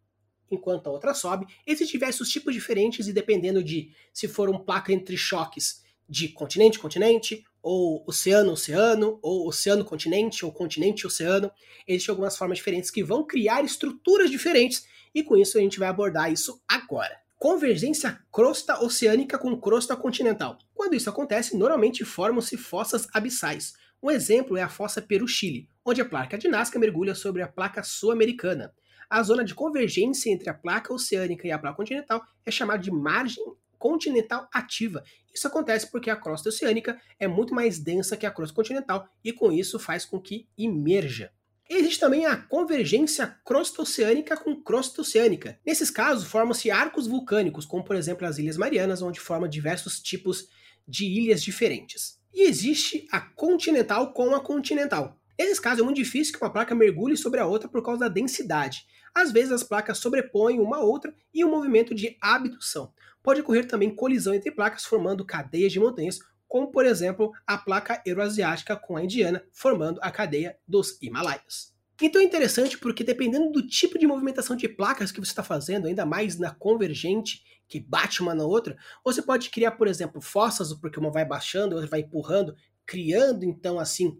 enquanto 0.50 0.88
a 0.88 0.90
outra 0.90 1.14
sobe. 1.14 1.46
Existem 1.66 1.98
diversos 1.98 2.28
tipos 2.28 2.52
diferentes 2.52 3.08
e 3.08 3.14
dependendo 3.14 3.64
de 3.64 3.90
se 4.12 4.28
for 4.28 4.50
uma 4.50 4.62
placa 4.62 4.92
entre 4.92 5.16
choques 5.16 5.82
de 6.06 6.28
continente 6.28 6.78
continente, 6.78 7.46
ou 7.62 8.04
oceano 8.06 8.52
oceano, 8.52 9.18
ou 9.22 9.48
oceano 9.48 9.86
continente, 9.86 10.44
ou 10.44 10.52
continente 10.52 11.06
oceano, 11.06 11.50
existem 11.86 12.12
algumas 12.12 12.36
formas 12.36 12.58
diferentes 12.58 12.90
que 12.90 13.02
vão 13.02 13.26
criar 13.26 13.64
estruturas 13.64 14.30
diferentes 14.30 14.86
e 15.14 15.22
com 15.22 15.34
isso 15.34 15.56
a 15.56 15.62
gente 15.62 15.78
vai 15.78 15.88
abordar 15.88 16.30
isso 16.30 16.60
agora 16.68 17.26
convergência 17.38 18.18
crosta 18.32 18.82
oceânica 18.82 19.38
com 19.38 19.56
crosta 19.56 19.96
continental. 19.96 20.58
Quando 20.74 20.94
isso 20.94 21.08
acontece, 21.08 21.56
normalmente 21.56 22.04
formam-se 22.04 22.56
fossas 22.56 23.06
abissais. 23.14 23.74
Um 24.00 24.10
exemplo 24.10 24.56
é 24.56 24.62
a 24.62 24.68
fossa 24.68 25.02
Peru-Chile, 25.02 25.68
onde 25.84 26.00
a 26.00 26.04
placa 26.04 26.38
de 26.38 26.46
Nazca 26.46 26.78
mergulha 26.78 27.16
sobre 27.16 27.42
a 27.42 27.48
placa 27.48 27.82
sul-americana. 27.82 28.72
A 29.10 29.22
zona 29.22 29.44
de 29.44 29.54
convergência 29.54 30.30
entre 30.30 30.48
a 30.48 30.54
placa 30.54 30.92
oceânica 30.92 31.48
e 31.48 31.50
a 31.50 31.58
placa 31.58 31.76
continental 31.76 32.22
é 32.46 32.50
chamada 32.50 32.80
de 32.80 32.92
margem 32.92 33.44
continental 33.76 34.48
ativa. 34.52 35.02
Isso 35.34 35.48
acontece 35.48 35.90
porque 35.90 36.10
a 36.10 36.16
crosta 36.16 36.48
oceânica 36.48 37.00
é 37.18 37.26
muito 37.26 37.54
mais 37.54 37.78
densa 37.78 38.16
que 38.16 38.26
a 38.26 38.30
crosta 38.30 38.54
continental 38.54 39.08
e 39.24 39.32
com 39.32 39.50
isso 39.50 39.78
faz 39.78 40.04
com 40.04 40.20
que 40.20 40.48
emerja. 40.56 41.32
Existe 41.68 42.00
também 42.00 42.24
a 42.24 42.36
convergência 42.36 43.36
crosta-oceânica 43.44 44.36
com 44.36 44.62
crosta-oceânica. 44.62 45.58
Nesses 45.66 45.90
casos, 45.90 46.26
formam-se 46.26 46.70
arcos 46.70 47.06
vulcânicos, 47.06 47.66
como 47.66 47.84
por 47.84 47.94
exemplo 47.94 48.26
as 48.26 48.38
Ilhas 48.38 48.56
Marianas, 48.56 49.02
onde 49.02 49.20
formam 49.20 49.48
diversos 49.48 50.00
tipos 50.00 50.48
de 50.86 51.04
ilhas 51.04 51.42
diferentes. 51.42 52.17
E 52.32 52.48
existe 52.48 53.06
a 53.10 53.20
continental 53.20 54.12
com 54.12 54.34
a 54.34 54.40
continental. 54.40 55.18
Nesses 55.38 55.60
casos, 55.60 55.80
é 55.80 55.84
muito 55.84 55.96
difícil 55.96 56.32
que 56.32 56.42
uma 56.42 56.52
placa 56.52 56.74
mergulhe 56.74 57.16
sobre 57.16 57.38
a 57.38 57.46
outra 57.46 57.68
por 57.68 57.82
causa 57.82 58.00
da 58.00 58.08
densidade. 58.08 58.84
Às 59.14 59.30
vezes, 59.30 59.52
as 59.52 59.62
placas 59.62 59.98
sobrepõem 59.98 60.58
uma 60.58 60.80
outra 60.80 61.14
e 61.32 61.44
um 61.44 61.50
movimento 61.50 61.94
de 61.94 62.16
abdução. 62.20 62.92
Pode 63.22 63.40
ocorrer 63.40 63.66
também 63.66 63.94
colisão 63.94 64.34
entre 64.34 64.50
placas, 64.50 64.84
formando 64.84 65.24
cadeias 65.24 65.72
de 65.72 65.78
montanhas, 65.78 66.18
como 66.48 66.72
por 66.72 66.86
exemplo 66.86 67.30
a 67.46 67.58
placa 67.58 68.02
euroasiática 68.06 68.74
com 68.74 68.96
a 68.96 69.04
indiana, 69.04 69.44
formando 69.52 70.00
a 70.02 70.10
cadeia 70.10 70.56
dos 70.66 71.00
Himalaias. 71.00 71.74
Então 72.00 72.22
é 72.22 72.24
interessante 72.24 72.78
porque 72.78 73.04
dependendo 73.04 73.50
do 73.50 73.66
tipo 73.66 73.98
de 73.98 74.06
movimentação 74.06 74.56
de 74.56 74.68
placas 74.68 75.12
que 75.12 75.20
você 75.20 75.30
está 75.30 75.42
fazendo, 75.42 75.86
ainda 75.86 76.06
mais 76.06 76.38
na 76.38 76.54
convergente, 76.54 77.42
que 77.68 77.78
bate 77.78 78.22
uma 78.22 78.34
na 78.34 78.44
outra, 78.44 78.76
você 79.04 79.20
pode 79.20 79.50
criar, 79.50 79.72
por 79.72 79.86
exemplo, 79.86 80.20
fossas, 80.20 80.72
porque 80.72 80.98
uma 80.98 81.10
vai 81.10 81.24
baixando, 81.24 81.74
a 81.74 81.76
outra 81.76 81.90
vai 81.90 82.00
empurrando, 82.00 82.56
criando 82.86 83.44
então 83.44 83.78
assim 83.78 84.18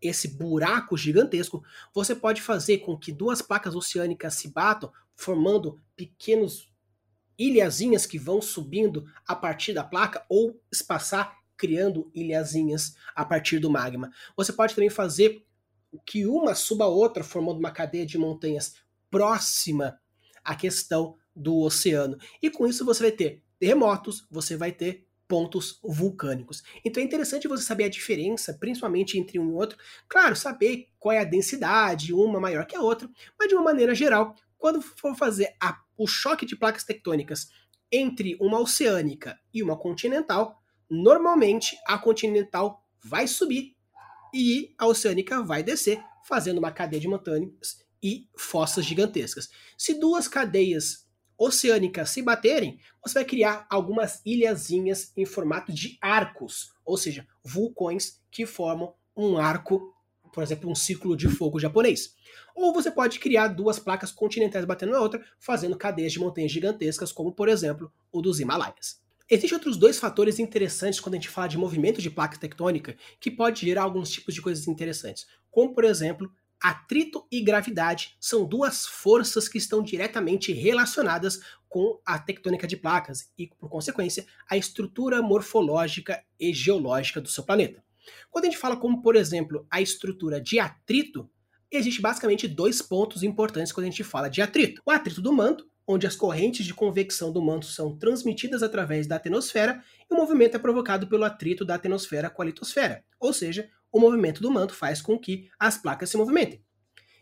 esse 0.00 0.28
buraco 0.28 0.96
gigantesco. 0.96 1.62
Você 1.94 2.14
pode 2.14 2.40
fazer 2.40 2.78
com 2.78 2.96
que 2.96 3.12
duas 3.12 3.42
placas 3.42 3.74
oceânicas 3.74 4.34
se 4.34 4.48
batam, 4.48 4.92
formando 5.14 5.80
pequenos 5.94 6.72
ilhazinhas 7.36 8.06
que 8.06 8.18
vão 8.18 8.40
subindo 8.40 9.06
a 9.26 9.34
partir 9.36 9.72
da 9.72 9.84
placa 9.84 10.24
ou 10.28 10.60
espaçar 10.72 11.36
criando 11.56 12.10
ilhazinhas 12.14 12.96
a 13.14 13.24
partir 13.24 13.58
do 13.58 13.70
magma. 13.70 14.10
Você 14.36 14.52
pode 14.52 14.74
também 14.74 14.88
fazer 14.88 15.44
que 16.06 16.24
uma 16.24 16.54
suba 16.54 16.84
a 16.84 16.88
outra, 16.88 17.24
formando 17.24 17.58
uma 17.58 17.70
cadeia 17.70 18.06
de 18.06 18.16
montanhas 18.16 18.74
próxima 19.10 19.98
à 20.44 20.54
questão 20.54 21.16
do 21.38 21.58
oceano. 21.60 22.18
E 22.42 22.50
com 22.50 22.66
isso 22.66 22.84
você 22.84 23.02
vai 23.02 23.12
ter 23.12 23.42
terremotos, 23.58 24.26
você 24.30 24.56
vai 24.56 24.72
ter 24.72 25.06
pontos 25.26 25.78
vulcânicos. 25.82 26.62
Então 26.84 27.02
é 27.02 27.06
interessante 27.06 27.46
você 27.46 27.62
saber 27.62 27.84
a 27.84 27.88
diferença, 27.90 28.54
principalmente 28.54 29.18
entre 29.18 29.38
um 29.38 29.50
e 29.50 29.52
outro. 29.52 29.78
Claro, 30.08 30.34
saber 30.34 30.88
qual 30.98 31.12
é 31.12 31.18
a 31.18 31.24
densidade, 31.24 32.14
uma 32.14 32.40
maior 32.40 32.66
que 32.66 32.74
a 32.74 32.80
outra, 32.80 33.08
mas 33.38 33.48
de 33.48 33.54
uma 33.54 33.62
maneira 33.62 33.94
geral, 33.94 34.34
quando 34.56 34.80
for 34.80 35.14
fazer 35.14 35.54
a, 35.60 35.78
o 35.96 36.06
choque 36.06 36.46
de 36.46 36.56
placas 36.56 36.82
tectônicas 36.82 37.50
entre 37.92 38.36
uma 38.40 38.58
oceânica 38.58 39.38
e 39.52 39.62
uma 39.62 39.76
continental, 39.76 40.62
normalmente 40.90 41.78
a 41.86 41.98
continental 41.98 42.84
vai 43.02 43.26
subir 43.26 43.76
e 44.32 44.74
a 44.78 44.86
oceânica 44.86 45.42
vai 45.42 45.62
descer, 45.62 46.02
fazendo 46.24 46.58
uma 46.58 46.72
cadeia 46.72 47.00
de 47.00 47.08
montanhas 47.08 47.86
e 48.02 48.28
fossas 48.36 48.84
gigantescas. 48.84 49.48
Se 49.76 49.94
duas 49.94 50.28
cadeias 50.28 51.07
oceânicas 51.38 52.10
se 52.10 52.20
baterem, 52.20 52.80
você 53.00 53.14
vai 53.14 53.24
criar 53.24 53.66
algumas 53.70 54.20
ilhazinhas 54.26 55.12
em 55.16 55.24
formato 55.24 55.72
de 55.72 55.96
arcos, 56.00 56.74
ou 56.84 56.96
seja, 56.96 57.26
vulcões 57.44 58.20
que 58.30 58.44
formam 58.44 58.92
um 59.16 59.38
arco, 59.38 59.94
por 60.32 60.42
exemplo, 60.42 60.68
um 60.68 60.74
círculo 60.74 61.16
de 61.16 61.28
fogo 61.28 61.60
japonês. 61.60 62.14
Ou 62.54 62.74
você 62.74 62.90
pode 62.90 63.20
criar 63.20 63.48
duas 63.48 63.78
placas 63.78 64.10
continentais 64.10 64.64
batendo 64.64 64.92
na 64.92 65.00
outra, 65.00 65.24
fazendo 65.38 65.76
cadeias 65.76 66.12
de 66.12 66.18
montanhas 66.18 66.50
gigantescas, 66.50 67.12
como 67.12 67.32
por 67.32 67.48
exemplo 67.48 67.92
o 68.10 68.20
dos 68.20 68.40
Himalaias. 68.40 69.00
Existem 69.30 69.56
outros 69.56 69.76
dois 69.76 69.98
fatores 69.98 70.38
interessantes 70.38 70.98
quando 70.98 71.14
a 71.14 71.18
gente 71.18 71.28
fala 71.28 71.48
de 71.48 71.58
movimento 71.58 72.00
de 72.00 72.10
placa 72.10 72.38
tectônica 72.38 72.96
que 73.20 73.30
pode 73.30 73.64
gerar 73.66 73.82
alguns 73.82 74.10
tipos 74.10 74.34
de 74.34 74.40
coisas 74.40 74.66
interessantes, 74.66 75.26
como 75.50 75.74
por 75.74 75.84
exemplo, 75.84 76.32
atrito 76.60 77.26
e 77.30 77.40
gravidade 77.40 78.16
são 78.20 78.44
duas 78.44 78.86
forças 78.86 79.48
que 79.48 79.58
estão 79.58 79.82
diretamente 79.82 80.52
relacionadas 80.52 81.40
com 81.68 82.00
a 82.04 82.18
tectônica 82.18 82.66
de 82.66 82.76
placas 82.76 83.30
e, 83.36 83.46
por 83.46 83.68
consequência, 83.68 84.26
a 84.48 84.56
estrutura 84.56 85.20
morfológica 85.22 86.22
e 86.40 86.52
geológica 86.52 87.20
do 87.20 87.28
seu 87.28 87.44
planeta. 87.44 87.82
Quando 88.30 88.46
a 88.46 88.48
gente 88.48 88.58
fala 88.58 88.76
como, 88.76 89.02
por 89.02 89.16
exemplo, 89.16 89.66
a 89.70 89.80
estrutura 89.80 90.40
de 90.40 90.58
atrito, 90.58 91.28
existe 91.70 92.00
basicamente 92.00 92.48
dois 92.48 92.80
pontos 92.80 93.22
importantes 93.22 93.72
quando 93.72 93.86
a 93.86 93.90
gente 93.90 94.04
fala 94.04 94.28
de 94.28 94.40
atrito. 94.40 94.82
O 94.84 94.90
atrito 94.90 95.20
do 95.20 95.32
manto, 95.32 95.68
onde 95.86 96.06
as 96.06 96.16
correntes 96.16 96.66
de 96.66 96.74
convecção 96.74 97.32
do 97.32 97.42
manto 97.42 97.66
são 97.66 97.96
transmitidas 97.96 98.62
através 98.62 99.06
da 99.06 99.16
atenosfera 99.16 99.82
e 100.10 100.14
o 100.14 100.16
movimento 100.16 100.56
é 100.56 100.58
provocado 100.58 101.06
pelo 101.06 101.24
atrito 101.24 101.64
da 101.64 101.74
atenosfera 101.74 102.30
com 102.30 102.42
a 102.42 102.44
litosfera, 102.44 103.04
ou 103.18 103.32
seja, 103.32 103.70
o 103.92 104.00
movimento 104.00 104.42
do 104.42 104.50
manto 104.50 104.74
faz 104.74 105.00
com 105.00 105.18
que 105.18 105.50
as 105.58 105.78
placas 105.78 106.10
se 106.10 106.16
movimentem. 106.16 106.62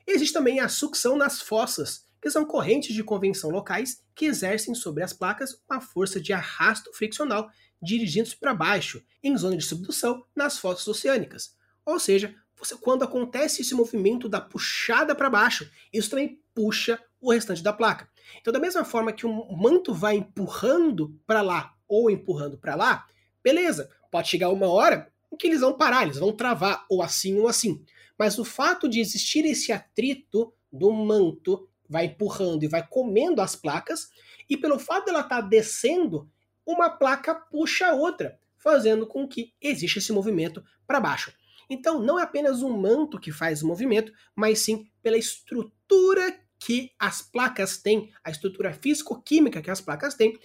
Existe 0.07 0.33
também 0.33 0.61
a 0.61 0.69
sucção 0.69 1.17
nas 1.17 1.41
fossas, 1.41 2.05
que 2.21 2.31
são 2.31 2.45
correntes 2.45 2.95
de 2.95 3.05
convecção 3.05 3.51
locais 3.51 4.03
que 4.15 4.27
exercem 4.27 4.75
sobre 4.75 5.03
as 5.03 5.13
placas 5.13 5.61
uma 5.69 5.81
força 5.81 6.21
de 6.21 6.33
arrasto 6.33 6.93
friccional 6.93 7.51
dirigindo-se 7.83 8.37
para 8.37 8.55
baixo, 8.55 9.03
em 9.23 9.37
zona 9.37 9.57
de 9.57 9.65
subdução 9.65 10.25
nas 10.35 10.59
fossas 10.59 10.87
oceânicas. 10.89 11.55
Ou 11.85 12.01
seja, 12.01 12.35
você, 12.57 12.77
quando 12.77 13.05
acontece 13.05 13.63
esse 13.63 13.75
movimento 13.75 14.29
da 14.29 14.41
puxada 14.41 15.15
para 15.15 15.29
baixo, 15.29 15.71
isso 15.93 16.11
também 16.11 16.41
puxa 16.55 16.99
o 17.21 17.33
restante 17.33 17.63
da 17.63 17.73
placa. 17.73 18.09
Então, 18.41 18.53
da 18.53 18.59
mesma 18.59 18.85
forma 18.85 19.13
que 19.13 19.27
o 19.27 19.57
manto 19.57 19.93
vai 19.93 20.17
empurrando 20.17 21.21
para 21.27 21.43
lá 21.43 21.75
ou 21.87 22.11
empurrando 22.11 22.57
para 22.57 22.75
lá, 22.75 23.07
beleza, 23.43 23.91
pode 24.11 24.29
chegar 24.29 24.51
uma 24.51 24.69
hora 24.69 25.13
que 25.37 25.47
eles 25.47 25.61
vão 25.61 25.77
parar, 25.77 26.05
eles 26.05 26.19
vão 26.19 26.33
travar, 26.33 26.85
ou 26.89 27.03
assim 27.03 27.39
ou 27.39 27.49
assim. 27.49 27.85
Mas 28.19 28.39
o 28.39 28.45
fato 28.45 28.89
de 28.89 29.01
existir 29.01 29.45
esse 29.45 29.73
atrito 29.73 30.53
do 30.73 30.91
manto 30.93 31.69
vai 31.89 32.07
empurrando 32.07 32.65
e 32.65 32.69
vai 32.69 32.87
comendo 32.87 33.41
as 33.41 33.55
placas, 33.55 34.11
e 34.49 34.57
pelo 34.57 34.79
fato 34.79 35.07
dela 35.07 35.21
estar 35.21 35.43
tá 35.43 35.49
descendo, 35.49 36.31
uma 36.65 36.91
placa 36.91 37.35
puxa 37.35 37.89
a 37.89 37.95
outra, 37.95 38.39
fazendo 38.57 39.07
com 39.07 39.29
que 39.29 39.53
exista 39.61 39.99
esse 39.99 40.13
movimento 40.13 40.65
para 40.87 41.01
baixo. 41.01 41.33
Então, 41.69 42.01
não 42.01 42.19
é 42.19 42.23
apenas 42.23 42.63
o 42.63 42.69
manto 42.69 43.19
que 43.19 43.33
faz 43.33 43.63
o 43.63 43.67
movimento, 43.67 44.13
mas 44.35 44.61
sim 44.61 44.89
pela 45.03 45.17
estrutura 45.17 46.41
que 46.59 46.93
as 46.99 47.23
placas 47.23 47.77
têm, 47.77 48.13
a 48.25 48.31
estrutura 48.31 48.73
físico-química 48.73 49.61
que 49.61 49.71
as 49.71 49.81
placas 49.81 50.15
têm, 50.15 50.39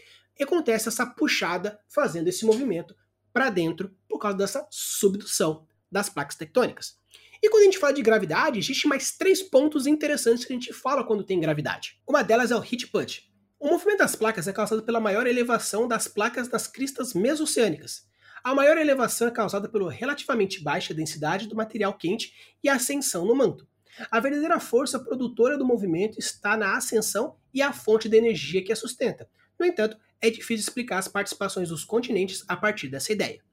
acontece 0.44 0.88
essa 0.88 1.06
puxada 1.06 1.80
fazendo 1.88 2.28
esse 2.28 2.46
movimento 2.46 2.96
para 3.34 3.50
dentro 3.50 3.96
por 4.08 4.20
causa 4.20 4.38
dessa 4.38 4.68
subdução 4.70 5.66
das 5.92 6.10
placas 6.10 6.36
tectônicas. 6.36 6.98
E 7.44 7.50
quando 7.50 7.64
a 7.64 7.66
gente 7.66 7.80
fala 7.80 7.94
de 7.94 8.02
gravidade, 8.02 8.60
existe 8.60 8.88
mais 8.88 9.18
três 9.18 9.42
pontos 9.42 9.88
interessantes 9.88 10.46
que 10.46 10.54
a 10.54 10.56
gente 10.56 10.72
fala 10.72 11.04
quando 11.04 11.24
tem 11.24 11.40
gravidade. 11.40 12.00
Uma 12.08 12.24
delas 12.24 12.52
é 12.52 12.56
o 12.56 12.64
heat 12.64 12.88
punch. 12.88 13.32
O 13.60 13.68
movimento 13.68 14.00
das 14.00 14.16
placas 14.16 14.48
é 14.48 14.54
causado 14.54 14.84
pela 14.84 15.00
maior 15.00 15.26
elevação 15.26 15.88
das 15.88 16.08
placas 16.08 16.48
das 16.48 16.68
cristas 16.68 17.14
mesoceânicas. 17.14 18.08
A 18.44 18.56
maior 18.56 18.78
elevação 18.78 19.28
é 19.28 19.32
causada 19.32 19.70
pela 19.70 19.92
relativamente 19.92 20.64
baixa 20.64 20.94
densidade 20.94 21.48
do 21.48 21.56
material 21.56 21.94
quente 21.96 22.34
e 22.64 22.70
a 22.70 22.76
ascensão 22.76 23.26
no 23.26 23.36
manto. 23.36 23.68
A 24.10 24.20
verdadeira 24.20 24.60
força 24.60 25.00
produtora 25.00 25.58
do 25.58 25.66
movimento 25.66 26.18
está 26.18 26.56
na 26.56 26.76
ascensão 26.76 27.36
e 27.54 27.62
a 27.62 27.74
fonte 27.74 28.08
de 28.08 28.18
energia 28.18 28.64
que 28.64 28.72
a 28.72 28.76
sustenta. 28.76 29.30
No 29.60 29.66
entanto, 29.66 29.98
é 30.22 30.30
difícil 30.30 30.64
explicar 30.68 31.00
as 31.00 31.08
participações 31.08 31.70
dos 31.70 31.84
continentes 31.84 32.44
a 32.48 32.56
partir 32.56 32.88
dessa 32.88 33.12
ideia. 33.12 33.44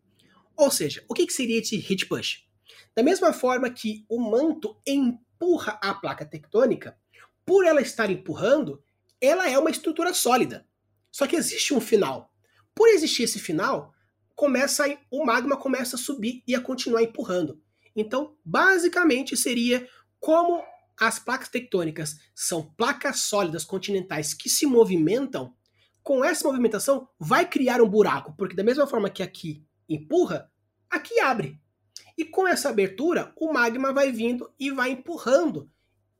Ou 0.57 0.71
seja, 0.71 1.05
o 1.09 1.15
que 1.15 1.31
seria 1.31 1.61
esse 1.61 1.77
heat 1.77 2.07
push? 2.07 2.45
Da 2.95 3.03
mesma 3.03 3.33
forma 3.33 3.71
que 3.71 4.05
o 4.09 4.21
manto 4.21 4.77
empurra 4.87 5.79
a 5.81 5.95
placa 5.95 6.27
tectônica, 6.27 6.99
por 7.47 7.65
ela 7.65 7.81
estar 7.81 8.11
empurrando, 8.11 8.83
ela 9.21 9.49
é 9.49 9.59
uma 9.59 9.71
estrutura 9.71 10.13
sólida. 10.13 10.67
Só 11.11 11.27
que 11.27 11.37
existe 11.37 11.73
um 11.73 11.81
final. 11.81 12.33
Por 12.75 12.89
existir 12.89 13.23
esse 13.23 13.39
final, 13.39 13.95
começa 14.35 14.87
a, 14.87 14.97
o 15.11 15.25
magma 15.25 15.57
começa 15.57 15.97
a 15.97 15.99
subir 15.99 16.43
e 16.47 16.55
a 16.55 16.61
continuar 16.61 17.03
empurrando. 17.03 17.61
Então, 17.97 18.37
basicamente 18.45 19.37
seria 19.37 19.89
como 20.21 20.63
as 20.99 21.19
placas 21.19 21.49
tectônicas 21.49 22.17
são 22.35 22.63
placas 22.77 23.21
sólidas 23.21 23.65
continentais 23.65 24.35
que 24.35 24.49
se 24.49 24.67
movimentam, 24.67 25.57
com 26.09 26.25
essa 26.25 26.49
movimentação 26.49 27.07
vai 27.21 27.47
criar 27.47 27.83
um 27.83 27.87
buraco, 27.87 28.33
porque 28.35 28.57
da 28.57 28.65
mesma 28.65 28.87
forma 28.87 29.11
que 29.11 29.23
aqui 29.23 29.63
empurra, 29.87 30.51
aqui 30.89 31.21
abre. 31.21 31.61
E 32.17 32.25
com 32.25 32.49
essa 32.49 32.71
abertura, 32.71 33.31
o 33.37 33.53
magma 33.53 33.93
vai 33.93 34.11
vindo 34.11 34.51
e 34.59 34.71
vai 34.71 34.93
empurrando. 34.93 35.71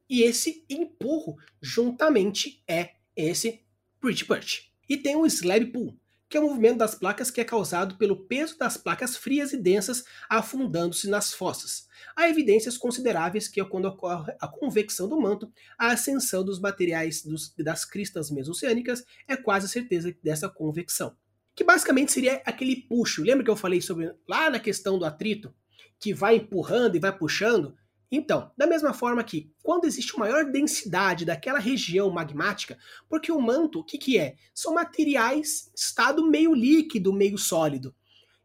E 0.07 0.23
esse 0.25 0.63
empurro, 0.69 1.39
juntamente, 1.63 2.63
é 2.69 2.97
esse 3.17 3.65
Bridge 3.99 4.27
Punch. 4.27 4.71
E 4.87 4.99
tem 4.99 5.17
o 5.17 5.25
Slab 5.25 5.65
Pull, 5.73 5.99
que 6.29 6.37
é 6.37 6.41
o 6.41 6.45
movimento 6.45 6.79
das 6.79 6.95
placas 6.95 7.31
que 7.31 7.41
é 7.41 7.45
causado 7.45 7.97
pelo 7.97 8.17
peso 8.27 8.59
das 8.59 8.77
placas 8.77 9.17
frias 9.17 9.53
e 9.53 9.57
densas 9.57 10.05
afundando-se 10.29 11.09
nas 11.09 11.33
fossas. 11.33 11.89
Há 12.15 12.29
evidências 12.29 12.77
consideráveis 12.77 13.49
que, 13.49 13.65
quando 13.65 13.87
ocorre 13.87 14.35
a 14.41 14.47
convecção 14.47 15.09
do 15.09 15.21
manto, 15.21 15.51
a 15.79 15.93
ascensão 15.93 16.45
dos 16.45 16.61
materiais 16.61 17.23
dos, 17.23 17.55
das 17.59 17.85
cristas 17.85 18.31
mesoceânicas 18.31 19.05
é 19.27 19.37
quase 19.37 19.69
certeza 19.69 20.15
dessa 20.23 20.49
convecção. 20.49 21.17
Que 21.55 21.65
basicamente 21.65 22.13
seria 22.13 22.43
aquele 22.45 22.77
puxo. 22.77 23.23
Lembra 23.23 23.45
que 23.45 23.51
eu 23.51 23.57
falei 23.57 23.81
sobre 23.81 24.13
lá 24.29 24.51
na 24.51 24.61
questão 24.61 24.99
do 24.99 25.05
atrito? 25.05 25.53
que 26.01 26.15
vai 26.15 26.37
empurrando 26.37 26.97
e 26.97 27.01
vai 27.01 27.17
puxando. 27.17 27.75
Então, 28.11 28.51
da 28.57 28.67
mesma 28.67 28.95
forma 28.95 29.23
que 29.23 29.53
quando 29.63 29.85
existe 29.85 30.19
maior 30.19 30.51
densidade 30.51 31.25
daquela 31.25 31.59
região 31.59 32.11
magmática, 32.11 32.79
porque 33.09 33.31
o 33.31 33.41
manto, 33.41 33.81
o 33.81 33.85
que, 33.85 33.99
que 33.99 34.19
é? 34.19 34.37
São 34.55 34.73
materiais 34.73 35.71
estado 35.77 36.27
meio 36.27 36.55
líquido, 36.55 37.13
meio 37.13 37.37
sólido. 37.37 37.95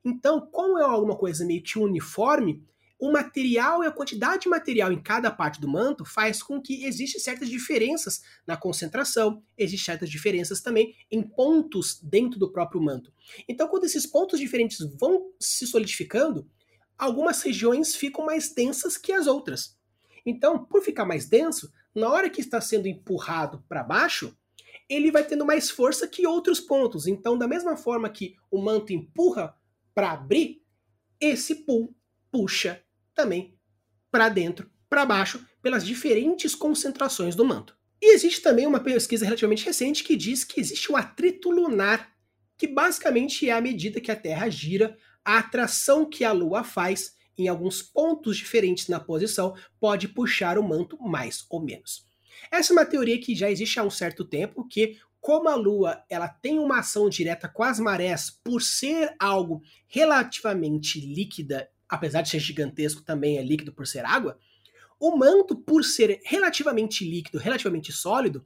Então, 0.04 0.42
como 0.52 0.78
é 0.78 0.84
alguma 0.84 1.16
coisa 1.16 1.46
meio 1.46 1.64
que 1.64 1.80
uniforme, 1.80 2.62
o 3.00 3.12
material 3.12 3.84
e 3.84 3.88
a 3.88 3.92
quantidade 3.92 4.44
de 4.44 4.50
material 4.50 4.92
em 4.92 5.02
cada 5.02 5.30
parte 5.32 5.60
do 5.60 5.68
manto 5.68 6.06
faz 6.06 6.42
com 6.42 6.62
que 6.62 6.86
existem 6.86 7.20
certas 7.20 7.50
diferenças 7.50 8.22
na 8.48 8.56
concentração, 8.56 9.44
existem 9.58 9.86
certas 9.86 10.10
diferenças 10.10 10.62
também 10.62 10.96
em 11.12 11.22
pontos 11.22 12.00
dentro 12.02 12.40
do 12.40 12.52
próprio 12.52 12.82
manto. 12.82 13.14
Então, 13.48 13.68
quando 13.68 13.84
esses 13.84 14.06
pontos 14.06 14.40
diferentes 14.40 14.80
vão 14.98 15.32
se 15.40 15.68
solidificando, 15.68 16.50
algumas 16.98 17.42
regiões 17.42 17.96
ficam 17.96 18.26
mais 18.26 18.54
densas 18.54 18.98
que 18.98 19.12
as 19.12 19.28
outras. 19.28 19.78
Então, 20.26 20.64
por 20.64 20.82
ficar 20.82 21.06
mais 21.06 21.28
denso, 21.28 21.72
na 21.94 22.10
hora 22.10 22.30
que 22.30 22.42
está 22.42 22.62
sendo 22.62 22.88
empurrado 22.88 23.64
para 23.68 23.84
baixo, 23.84 24.36
ele 24.90 25.12
vai 25.12 25.24
tendo 25.24 25.46
mais 25.46 25.70
força 25.70 26.08
que 26.08 26.26
outros 26.28 26.60
pontos. 26.60 27.08
Então, 27.08 27.38
da 27.38 27.48
mesma 27.48 27.76
forma 27.76 28.10
que 28.10 28.36
o 28.50 28.62
manto 28.62 28.94
empurra 28.94 29.56
para 29.94 30.12
abrir, 30.12 30.62
esse 31.20 31.56
pull 31.56 31.96
puxa 32.32 32.84
também 33.14 33.58
para 34.12 34.30
dentro, 34.30 34.70
para 34.90 35.06
baixo, 35.06 35.46
pelas 35.62 35.86
diferentes 35.86 36.54
concentrações 36.56 37.36
do 37.36 37.46
manto. 37.46 37.78
E 38.02 38.14
existe 38.14 38.42
também 38.42 38.68
uma 38.68 38.80
pesquisa 38.80 39.24
relativamente 39.24 39.66
recente 39.66 40.04
que 40.04 40.16
diz 40.16 40.44
que 40.44 40.60
existe 40.60 40.92
o 40.92 40.98
atrito 40.98 41.50
lunar, 41.50 42.12
que 42.58 42.68
basicamente 42.68 43.50
é 43.50 43.54
a 43.54 43.62
medida 43.62 44.02
que 44.02 44.12
a 44.12 44.16
Terra 44.16 44.50
gira 44.50 44.98
a 45.24 45.40
atração 45.40 46.10
que 46.10 46.24
a 46.24 46.32
Lua 46.32 46.64
faz 46.64 47.16
em 47.38 47.48
alguns 47.48 47.82
pontos 47.82 48.38
diferentes 48.38 48.88
na 48.88 49.00
posição 49.00 49.56
pode 49.80 50.08
puxar 50.08 50.58
o 50.58 50.64
manto 50.64 51.02
mais 51.02 51.46
ou 51.50 51.62
menos. 51.62 52.06
Essa 52.52 52.74
é 52.74 52.76
uma 52.76 52.86
teoria 52.86 53.20
que 53.20 53.36
já 53.36 53.50
existe 53.50 53.80
há 53.80 53.84
um 53.84 53.90
certo 53.90 54.24
tempo, 54.26 54.68
que 54.68 55.00
como 55.20 55.48
a 55.48 55.56
Lua 55.56 56.04
ela 56.10 56.28
tem 56.28 56.60
uma 56.60 56.80
ação 56.80 57.10
direta 57.10 57.48
com 57.48 57.64
as 57.64 57.80
marés 57.80 58.30
por 58.44 58.62
ser 58.62 59.16
algo 59.18 59.62
relativamente 59.88 61.00
líquida, 61.00 61.70
apesar 61.88 62.22
de 62.22 62.30
ser 62.30 62.40
gigantesco, 62.40 63.02
também 63.02 63.38
é 63.38 63.42
líquido 63.42 63.72
por 63.72 63.88
ser 63.88 64.06
água, 64.06 64.38
o 65.00 65.16
manto, 65.18 65.56
por 65.56 65.84
ser 65.84 66.22
relativamente 66.24 67.04
líquido, 67.04 67.38
relativamente 67.38 67.92
sólido, 67.92 68.46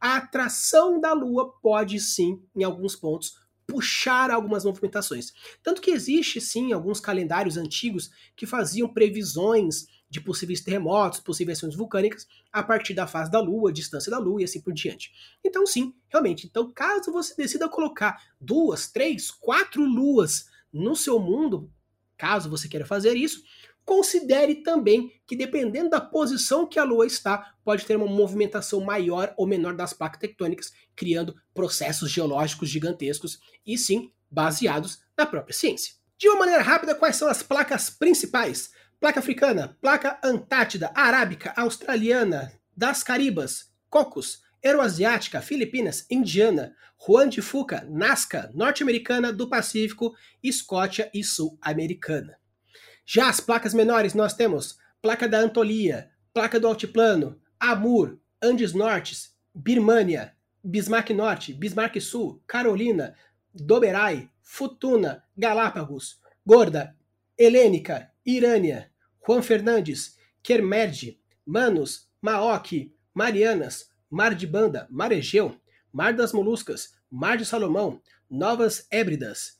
a 0.00 0.16
atração 0.16 1.00
da 1.00 1.12
Lua 1.12 1.52
pode 1.60 1.98
sim, 1.98 2.40
em 2.54 2.62
alguns 2.62 2.94
pontos, 2.94 3.34
puxar 3.68 4.30
algumas 4.30 4.64
movimentações. 4.64 5.34
Tanto 5.62 5.82
que 5.82 5.90
existe 5.90 6.40
sim 6.40 6.72
alguns 6.72 6.98
calendários 6.98 7.58
antigos 7.58 8.10
que 8.34 8.46
faziam 8.46 8.88
previsões 8.88 9.86
de 10.08 10.22
possíveis 10.22 10.62
terremotos, 10.62 11.20
possíveis 11.20 11.58
ações 11.58 11.76
vulcânicas 11.76 12.26
a 12.50 12.62
partir 12.62 12.94
da 12.94 13.06
fase 13.06 13.30
da 13.30 13.40
Lua, 13.40 13.70
distância 13.70 14.10
da 14.10 14.18
Lua 14.18 14.40
e 14.40 14.44
assim 14.44 14.62
por 14.62 14.72
diante. 14.72 15.12
Então, 15.44 15.66
sim, 15.66 15.94
realmente. 16.08 16.46
Então, 16.46 16.72
caso 16.72 17.12
você 17.12 17.34
decida 17.36 17.68
colocar 17.68 18.22
duas, 18.40 18.90
três, 18.90 19.30
quatro 19.30 19.84
luas 19.84 20.48
no 20.72 20.96
seu 20.96 21.20
mundo, 21.20 21.70
caso 22.16 22.48
você 22.48 22.68
queira 22.68 22.86
fazer 22.86 23.14
isso, 23.16 23.42
Considere 23.88 24.56
também 24.56 25.10
que, 25.26 25.34
dependendo 25.34 25.88
da 25.88 25.98
posição 25.98 26.66
que 26.66 26.78
a 26.78 26.84
Lua 26.84 27.06
está, 27.06 27.54
pode 27.64 27.86
ter 27.86 27.96
uma 27.96 28.04
movimentação 28.06 28.82
maior 28.82 29.32
ou 29.34 29.46
menor 29.46 29.74
das 29.74 29.94
placas 29.94 30.20
tectônicas, 30.20 30.74
criando 30.94 31.34
processos 31.54 32.10
geológicos 32.10 32.68
gigantescos 32.68 33.40
e, 33.66 33.78
sim, 33.78 34.12
baseados 34.30 34.98
na 35.16 35.24
própria 35.24 35.54
ciência. 35.54 35.94
De 36.18 36.28
uma 36.28 36.40
maneira 36.40 36.62
rápida, 36.62 36.94
quais 36.94 37.16
são 37.16 37.28
as 37.28 37.42
placas 37.42 37.88
principais? 37.88 38.72
Placa 39.00 39.20
africana, 39.20 39.74
placa 39.80 40.20
antártida, 40.22 40.92
arábica, 40.94 41.54
australiana, 41.56 42.52
das 42.76 43.02
Caribas, 43.02 43.72
Cocos, 43.88 44.42
Euroasiática, 44.62 45.40
Filipinas, 45.40 46.04
Indiana, 46.10 46.76
Juan 46.98 47.26
de 47.26 47.40
Fuca, 47.40 47.86
Nazca, 47.88 48.50
norte-americana, 48.52 49.32
do 49.32 49.48
Pacífico, 49.48 50.14
Escócia 50.42 51.10
e 51.14 51.24
sul-americana. 51.24 52.37
Já 53.10 53.30
as 53.30 53.40
placas 53.40 53.72
menores 53.72 54.12
nós 54.12 54.34
temos 54.34 54.78
placa 55.00 55.26
da 55.26 55.38
Antolia, 55.38 56.10
placa 56.34 56.60
do 56.60 56.66
Altiplano, 56.66 57.40
Amur, 57.58 58.18
Andes 58.42 58.74
Nortes, 58.74 59.34
Birmania, 59.54 60.36
Bismarck 60.62 61.08
Norte, 61.14 61.54
Bismarck 61.54 61.98
Sul, 62.02 62.42
Carolina, 62.46 63.16
Doberai, 63.54 64.28
Futuna, 64.42 65.24
Galápagos, 65.34 66.20
Gorda, 66.44 66.94
Helênica, 67.38 68.12
Irânia, 68.26 68.92
Juan 69.26 69.40
Fernandes, 69.40 70.18
Kermerde, 70.42 71.18
Manos, 71.46 72.10
Maoki, 72.20 72.94
Marianas, 73.14 73.90
Mar 74.10 74.34
de 74.34 74.46
Banda, 74.46 74.86
Mar 74.90 75.12
Egeu, 75.12 75.58
Mar 75.90 76.12
das 76.12 76.34
Moluscas, 76.34 76.92
Mar 77.10 77.38
de 77.38 77.46
Salomão, 77.46 78.02
Novas 78.28 78.86
Hébridas, 78.90 79.58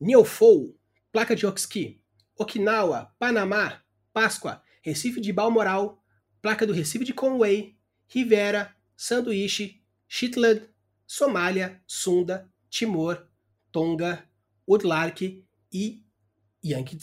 Neofou, 0.00 0.76
Placa 1.12 1.36
de 1.36 1.46
Oxki, 1.46 1.99
Okinawa, 2.40 3.14
Panamá, 3.18 3.82
Páscoa, 4.14 4.62
Recife 4.82 5.20
de 5.20 5.30
Balmoral, 5.30 6.02
placa 6.40 6.66
do 6.66 6.72
Recife 6.72 7.04
de 7.04 7.12
Conway, 7.12 7.76
Rivera, 8.08 8.74
Sanduíche, 8.96 9.82
Shetland, 10.08 10.62
Somália, 11.06 11.82
Sunda, 11.86 12.50
Timor, 12.70 13.28
Tonga, 13.70 14.26
Woodlark 14.66 15.44
e 15.70 16.02
Yankee 16.64 16.96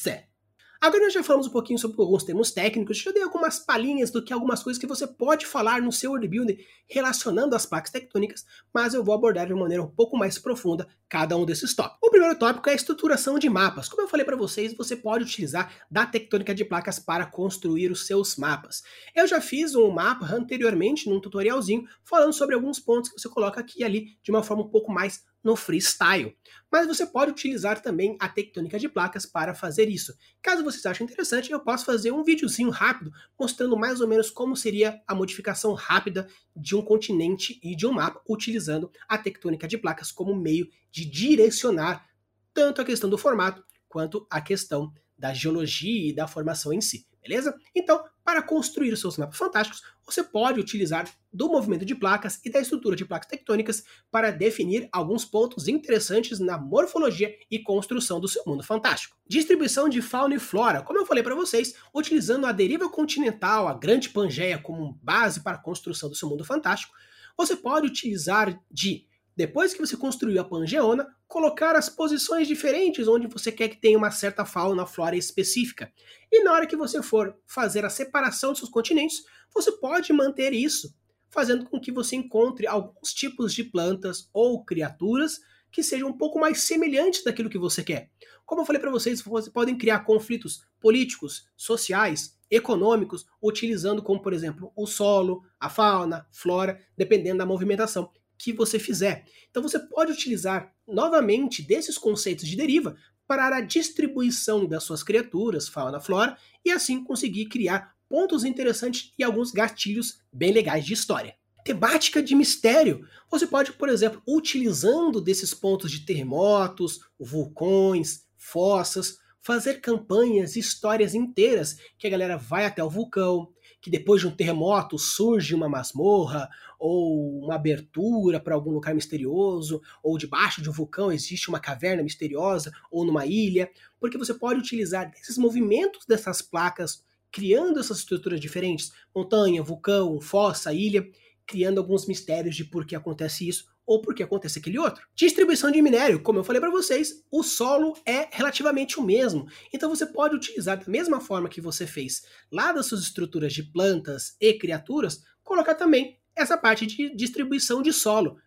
Agora 0.80 1.04
nós 1.04 1.14
já 1.14 1.24
falamos 1.24 1.48
um 1.48 1.52
pouquinho 1.52 1.80
sobre 1.80 2.00
alguns 2.00 2.24
termos 2.24 2.52
técnicos, 2.52 2.98
já 3.00 3.12
dei 3.12 3.24
algumas 3.24 3.58
palhinhas 3.58 4.12
do 4.12 4.24
que 4.24 4.32
algumas 4.32 4.62
coisas 4.62 4.80
que 4.80 4.86
você 4.86 5.08
pode 5.08 5.46
falar 5.46 5.82
no 5.82 5.92
seu 5.92 6.12
world 6.12 6.60
relacionando 6.88 7.56
as 7.56 7.66
placas 7.66 7.92
tectônicas, 7.92 8.46
mas 8.74 8.94
eu 8.94 9.04
vou 9.04 9.16
abordar 9.16 9.48
de 9.48 9.54
uma 9.54 9.64
maneira 9.64 9.82
um 9.82 9.90
pouco 9.90 10.16
mais 10.16 10.38
profunda 10.38 10.88
cada 11.10 11.36
um 11.36 11.46
desses 11.46 11.74
tópicos. 11.74 12.00
O 12.02 12.12
primeiro 12.12 12.38
tópico 12.38 12.70
é 12.70 12.74
a 12.74 12.76
estruturação 12.76 13.40
de 13.40 13.50
mapas. 13.50 13.90
Como 13.90 14.04
eu 14.04 14.08
falei 14.08 14.26
para 14.26 14.36
vocês, 14.36 14.76
você 14.76 14.96
pode 14.96 15.24
utilizar 15.24 15.74
da 15.90 16.06
tectônica 16.06 16.54
de 16.54 16.64
placas 16.64 17.00
para 17.00 17.26
construir 17.26 17.92
os 17.92 18.06
seus 18.06 18.36
mapas. 18.36 18.84
Eu 19.16 19.26
já 19.26 19.42
fiz 19.42 19.74
um 19.74 19.90
mapa 19.90 20.26
anteriormente 20.26 21.10
num 21.10 21.20
tutorialzinho 21.20 21.88
falando 22.04 22.34
sobre 22.34 22.56
alguns 22.56 22.80
pontos 22.80 23.10
que 23.10 23.20
você 23.20 23.30
coloca 23.30 23.60
aqui 23.60 23.82
e 23.82 23.84
ali 23.84 24.18
de 24.22 24.32
uma 24.32 24.44
forma 24.44 24.64
um 24.64 24.70
pouco 24.70 24.92
mais 24.92 25.24
no 25.48 25.56
freestyle. 25.56 26.36
Mas 26.70 26.86
você 26.86 27.06
pode 27.06 27.32
utilizar 27.32 27.82
também 27.82 28.18
a 28.20 28.28
tectônica 28.28 28.78
de 28.78 28.90
placas 28.90 29.26
para 29.26 29.54
fazer 29.54 29.88
isso. 29.88 30.14
Caso 30.42 30.62
vocês 30.62 30.86
achem 30.86 31.06
interessante, 31.06 31.54
eu 31.54 31.62
posso 31.62 31.86
fazer 31.86 32.12
um 32.12 32.22
videozinho 32.22 32.70
rápido 32.70 33.14
mostrando 33.40 33.78
mais 33.78 34.02
ou 34.02 34.10
menos 34.10 34.30
como 34.30 34.58
seria 34.58 35.02
a 35.08 35.16
modificação 35.16 35.74
rápida 35.74 36.28
de 36.54 36.76
um 36.76 36.82
continente 36.82 37.58
e 37.64 37.78
de 37.78 37.88
um 37.88 37.94
mapa 37.94 38.22
utilizando 38.28 38.92
a 39.08 39.18
tectônica 39.18 39.66
de 39.70 39.78
placas 39.78 40.12
como 40.12 40.36
meio 40.36 40.68
de 40.92 41.06
direcionar 41.06 42.06
tanto 42.54 42.82
a 42.82 42.86
questão 42.86 43.10
do 43.10 43.18
formato 43.18 43.64
quanto 43.88 44.28
a 44.30 44.42
questão 44.42 44.94
da 45.18 45.34
geologia 45.34 46.10
e 46.10 46.14
da 46.14 46.28
formação 46.28 46.74
em 46.74 46.82
si, 46.82 47.07
beleza? 47.22 47.56
Então, 47.76 48.04
para 48.24 48.42
construir 48.42 48.92
os 48.92 49.00
seus 49.00 49.18
mapas 49.18 49.38
fantásticos, 49.38 49.82
você 50.06 50.24
pode 50.24 50.60
utilizar 50.60 51.10
do 51.32 51.50
movimento 51.50 51.86
de 51.86 51.96
placas 51.96 52.40
e 52.44 52.50
da 52.50 52.60
estrutura 52.60 52.96
de 52.96 53.06
placas 53.06 53.30
tectônicas 53.30 53.84
para 54.10 54.32
definir 54.32 54.88
alguns 54.92 55.24
pontos 55.24 55.68
interessantes 55.68 56.40
na 56.40 56.58
morfologia 56.58 57.34
e 57.50 57.60
construção 57.60 58.20
do 58.20 58.28
seu 58.28 58.44
mundo 58.46 58.64
fantástico. 58.64 59.16
Distribuição 59.28 59.88
de 59.88 60.02
fauna 60.02 60.36
e 60.36 60.40
flora, 60.40 60.82
como 60.82 61.00
eu 61.00 61.06
falei 61.06 61.24
para 61.24 61.36
vocês, 61.36 61.76
utilizando 61.94 62.46
a 62.46 62.52
deriva 62.52 62.90
continental, 62.90 63.68
a 63.68 63.74
Grande 63.74 64.10
Pangeia 64.10 64.58
como 64.58 64.98
base 65.02 65.42
para 65.42 65.58
a 65.58 65.62
construção 65.62 66.10
do 66.10 66.16
seu 66.16 66.30
mundo 66.30 66.44
fantástico, 66.44 66.94
você 67.38 67.56
pode 67.56 67.88
utilizar 67.88 68.60
de 68.72 69.06
depois 69.38 69.72
que 69.72 69.80
você 69.80 69.96
construiu 69.96 70.42
a 70.42 70.44
Pangeona, 70.44 71.08
colocar 71.28 71.76
as 71.76 71.88
posições 71.88 72.48
diferentes 72.48 73.08
onde 73.08 73.28
você 73.28 73.52
quer 73.52 73.70
que 73.70 73.80
tenha 73.80 73.96
uma 73.96 74.10
certa 74.10 74.44
fauna, 74.44 74.88
flora 74.88 75.16
específica. 75.16 75.94
E 76.32 76.44
na 76.44 76.54
hora 76.54 76.66
que 76.66 76.76
você 76.76 77.04
for 77.04 77.38
fazer 77.46 77.86
a 77.86 77.90
separação 77.90 78.50
dos 78.50 78.58
seus 78.58 78.72
continentes, 78.72 79.24
você 79.54 79.72
pode 79.74 80.12
manter 80.12 80.54
isso, 80.54 80.92
fazendo 81.30 81.66
com 81.70 81.80
que 81.80 81.92
você 81.92 82.16
encontre 82.16 82.66
alguns 82.66 83.14
tipos 83.14 83.54
de 83.54 83.64
plantas 83.64 84.28
ou 84.34 84.66
criaturas 84.66 85.40
que 85.72 85.84
sejam 85.84 86.10
um 86.10 86.18
pouco 86.18 86.40
mais 86.40 86.64
semelhantes 86.64 87.24
daquilo 87.24 87.50
que 87.50 87.60
você 87.60 87.84
quer. 87.84 88.10
Como 88.44 88.62
eu 88.62 88.66
falei 88.66 88.82
para 88.82 88.90
vocês, 88.90 89.22
vocês 89.22 89.54
podem 89.54 89.78
criar 89.78 90.00
conflitos 90.00 90.66
políticos, 90.80 91.48
sociais, 91.56 92.36
econômicos, 92.50 93.28
utilizando 93.40 94.02
como, 94.02 94.20
por 94.20 94.34
exemplo, 94.34 94.72
o 94.76 94.88
solo, 94.88 95.44
a 95.60 95.70
fauna, 95.70 96.26
flora, 96.32 96.82
dependendo 96.98 97.38
da 97.40 97.46
movimentação 97.46 98.10
que 98.38 98.54
você 98.54 98.78
fizer. 98.78 99.26
Então 99.50 99.64
você 99.64 99.80
pode 99.80 100.12
utilizar 100.12 100.74
novamente 100.88 101.62
desses 101.62 101.98
conceitos 101.98 102.48
de 102.48 102.56
deriva 102.56 102.96
para 103.28 103.58
a 103.58 103.62
distribuição 103.62 104.66
das 104.66 104.84
suas 104.84 105.04
criaturas, 105.04 105.68
fauna, 105.68 106.00
flora, 106.00 106.38
e 106.64 106.72
assim 106.72 107.04
conseguir 107.04 107.48
criar 107.48 107.96
pontos 108.08 108.46
interessantes 108.46 109.12
e 109.18 109.24
alguns 109.24 109.52
gatilhos 109.52 110.22
bem 110.32 110.52
legais 110.54 110.86
de 110.86 110.94
história. 110.94 111.36
Temática 111.66 112.24
de 112.24 112.34
mistério. 112.34 113.06
Você 113.30 113.46
pode, 113.46 113.74
por 113.74 113.90
exemplo, 113.90 114.22
utilizando 114.26 115.20
desses 115.20 115.54
pontos 115.54 115.92
de 115.92 116.06
terremotos, 116.06 117.02
vulcões, 117.20 118.26
fossas, 118.38 119.18
fazer 119.42 119.82
campanhas 119.82 120.56
histórias 120.56 121.14
inteiras 121.14 121.78
que 121.98 122.08
a 122.08 122.10
galera 122.10 122.38
vai 122.38 122.66
até 122.66 122.82
o 122.84 122.90
vulcão, 122.90 123.52
que 123.88 123.92
depois 123.92 124.20
de 124.20 124.28
um 124.28 124.32
terremoto 124.32 125.00
surge 125.00 125.56
uma 125.56 125.70
masmorra 125.70 126.50
ou 126.78 127.40
uma 127.40 127.56
abertura 127.56 128.38
para 128.38 128.54
algum 128.54 128.72
lugar 128.72 128.94
misterioso, 128.94 129.82
ou 130.04 130.18
debaixo 130.18 130.62
de 130.62 130.70
um 130.70 130.74
vulcão 130.74 131.10
existe 131.10 131.48
uma 131.48 131.58
caverna 131.58 132.04
misteriosa 132.04 132.70
ou 132.92 133.06
numa 133.06 133.26
ilha, 133.26 133.72
porque 133.98 134.18
você 134.18 134.34
pode 134.34 134.60
utilizar 134.60 135.10
esses 135.18 135.38
movimentos 135.38 136.06
dessas 136.06 136.42
placas 136.42 137.02
criando 137.32 137.80
essas 137.80 138.00
estruturas 138.00 138.42
diferentes, 138.42 138.92
montanha, 139.16 139.64
vulcão, 139.64 140.20
fossa, 140.20 140.74
ilha, 140.74 141.10
criando 141.46 141.78
alguns 141.78 142.06
mistérios 142.06 142.58
de 142.58 142.66
por 142.66 142.86
que 142.86 142.94
acontece 142.94 143.48
isso 143.48 143.68
ou 143.88 144.02
por 144.02 144.14
que 144.14 144.22
acontece 144.22 144.60
aquele 144.60 144.78
outro. 144.78 145.08
Distribuição 145.16 145.72
de 145.72 145.82
minério, 145.82 146.22
como 146.22 146.40
eu 146.40 146.44
falei 146.44 146.60
para 146.60 146.70
vocês, 146.70 147.24
o 147.32 147.42
solo 147.42 147.96
é 148.06 148.28
relativamente 148.30 149.00
o 149.00 149.04
mesmo. 149.04 149.48
Então 149.74 149.90
você 149.90 150.06
pode 150.06 150.36
utilizar 150.36 150.78
da 150.78 150.92
mesma 150.92 151.22
forma 151.22 151.48
que 151.48 151.62
você 151.62 151.88
fez 151.88 152.24
lá 152.52 152.74
das 152.74 152.86
suas 152.86 153.02
estruturas 153.02 153.54
de 153.54 153.64
plantas 153.64 154.36
e 154.42 154.54
criaturas, 154.54 155.24
colocar 155.42 155.74
também 155.74 156.20
essa 156.36 156.58
parte 156.58 156.86
de 156.86 157.16
distribuição 157.16 157.82
de 157.82 157.94
solo. 157.94 158.38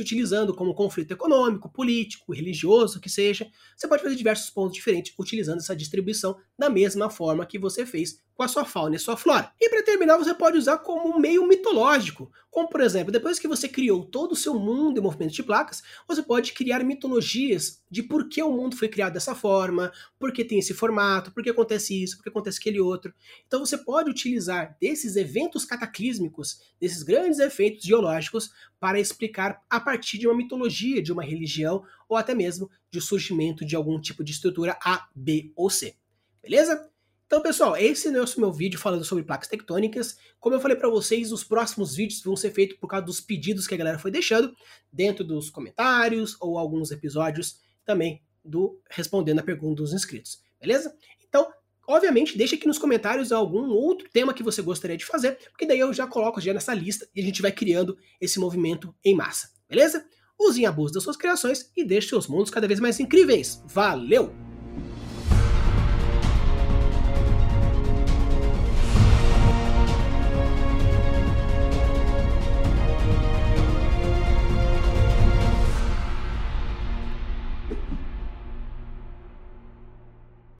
Utilizando 0.00 0.54
como 0.54 0.74
conflito 0.74 1.12
econômico, 1.12 1.68
político, 1.68 2.32
religioso, 2.32 3.00
que 3.00 3.08
seja, 3.08 3.48
você 3.76 3.86
pode 3.86 4.02
fazer 4.02 4.16
diversos 4.16 4.50
pontos 4.50 4.74
diferentes 4.74 5.14
utilizando 5.18 5.58
essa 5.58 5.76
distribuição 5.76 6.36
da 6.58 6.70
mesma 6.70 7.10
forma 7.10 7.46
que 7.46 7.58
você 7.58 7.84
fez 7.84 8.20
com 8.36 8.42
a 8.42 8.48
sua 8.48 8.64
fauna 8.64 8.96
e 8.96 8.98
sua 8.98 9.16
flora. 9.16 9.50
E 9.58 9.68
para 9.70 9.82
terminar, 9.82 10.18
você 10.18 10.34
pode 10.34 10.58
usar 10.58 10.78
como 10.78 11.08
um 11.08 11.18
meio 11.18 11.46
mitológico, 11.48 12.30
como 12.50 12.68
por 12.68 12.80
exemplo, 12.80 13.10
depois 13.10 13.38
que 13.38 13.48
você 13.48 13.66
criou 13.66 14.04
todo 14.04 14.32
o 14.32 14.36
seu 14.36 14.58
mundo 14.58 14.98
em 14.98 15.02
movimento 15.02 15.32
de 15.32 15.42
placas, 15.42 15.82
você 16.06 16.22
pode 16.22 16.52
criar 16.52 16.84
mitologias 16.84 17.82
de 17.90 18.02
por 18.02 18.28
que 18.28 18.42
o 18.42 18.52
mundo 18.52 18.76
foi 18.76 18.88
criado 18.88 19.14
dessa 19.14 19.34
forma, 19.34 19.90
por 20.18 20.32
que 20.32 20.44
tem 20.44 20.58
esse 20.58 20.74
formato, 20.74 21.32
por 21.32 21.42
que 21.42 21.50
acontece 21.50 22.02
isso, 22.02 22.16
por 22.16 22.24
que 22.24 22.28
acontece 22.28 22.58
aquele 22.58 22.80
outro. 22.80 23.12
Então 23.46 23.60
você 23.64 23.78
pode 23.78 24.10
utilizar 24.10 24.76
desses 24.80 25.16
eventos 25.16 25.64
cataclísmicos, 25.64 26.60
desses 26.78 27.02
grandes 27.02 27.38
efeitos 27.38 27.84
geológicos, 27.84 28.50
para 28.78 29.00
explicar 29.00 29.62
a 29.68 29.80
partir 29.80 30.18
de 30.18 30.26
uma 30.26 30.36
mitologia, 30.36 31.02
de 31.02 31.12
uma 31.12 31.22
religião, 31.22 31.84
ou 32.08 32.16
até 32.16 32.34
mesmo 32.34 32.70
de 32.90 33.00
surgimento 33.00 33.64
de 33.64 33.74
algum 33.76 34.00
tipo 34.00 34.22
de 34.22 34.32
estrutura 34.32 34.78
A, 34.84 35.08
B 35.14 35.52
ou 35.56 35.68
C. 35.68 35.96
Beleza? 36.42 36.90
Então, 37.26 37.42
pessoal, 37.42 37.76
esse 37.76 38.06
é 38.06 38.10
o 38.10 38.40
meu 38.40 38.52
vídeo 38.52 38.78
falando 38.78 39.04
sobre 39.04 39.24
placas 39.24 39.48
tectônicas. 39.48 40.16
Como 40.38 40.54
eu 40.54 40.60
falei 40.60 40.76
para 40.76 40.88
vocês, 40.88 41.32
os 41.32 41.42
próximos 41.42 41.96
vídeos 41.96 42.22
vão 42.22 42.36
ser 42.36 42.52
feitos 42.52 42.78
por 42.78 42.86
causa 42.86 43.04
dos 43.04 43.20
pedidos 43.20 43.66
que 43.66 43.74
a 43.74 43.76
galera 43.76 43.98
foi 43.98 44.12
deixando 44.12 44.54
dentro 44.92 45.24
dos 45.24 45.50
comentários 45.50 46.36
ou 46.40 46.56
alguns 46.56 46.92
episódios 46.92 47.58
também 47.84 48.22
do 48.44 48.80
respondendo 48.88 49.40
a 49.40 49.42
pergunta 49.42 49.82
dos 49.82 49.92
inscritos. 49.92 50.40
Beleza? 50.60 50.96
Então, 51.28 51.52
obviamente, 51.88 52.38
deixa 52.38 52.54
aqui 52.54 52.68
nos 52.68 52.78
comentários 52.78 53.32
algum 53.32 53.70
outro 53.70 54.08
tema 54.08 54.32
que 54.32 54.44
você 54.44 54.62
gostaria 54.62 54.96
de 54.96 55.04
fazer, 55.04 55.36
porque 55.50 55.66
daí 55.66 55.80
eu 55.80 55.92
já 55.92 56.06
coloco 56.06 56.40
já 56.40 56.54
nessa 56.54 56.72
lista 56.72 57.08
e 57.12 57.20
a 57.20 57.24
gente 57.24 57.42
vai 57.42 57.50
criando 57.50 57.98
esse 58.20 58.38
movimento 58.38 58.94
em 59.04 59.16
massa. 59.16 59.55
Beleza? 59.68 60.04
Use 60.38 60.60
em 60.60 60.66
abuso 60.66 60.94
das 60.94 61.02
suas 61.02 61.16
criações 61.16 61.70
e 61.76 61.84
deixe 61.84 62.08
seus 62.08 62.28
mundos 62.28 62.50
cada 62.50 62.68
vez 62.68 62.78
mais 62.78 63.00
incríveis. 63.00 63.62
Valeu! 63.66 64.32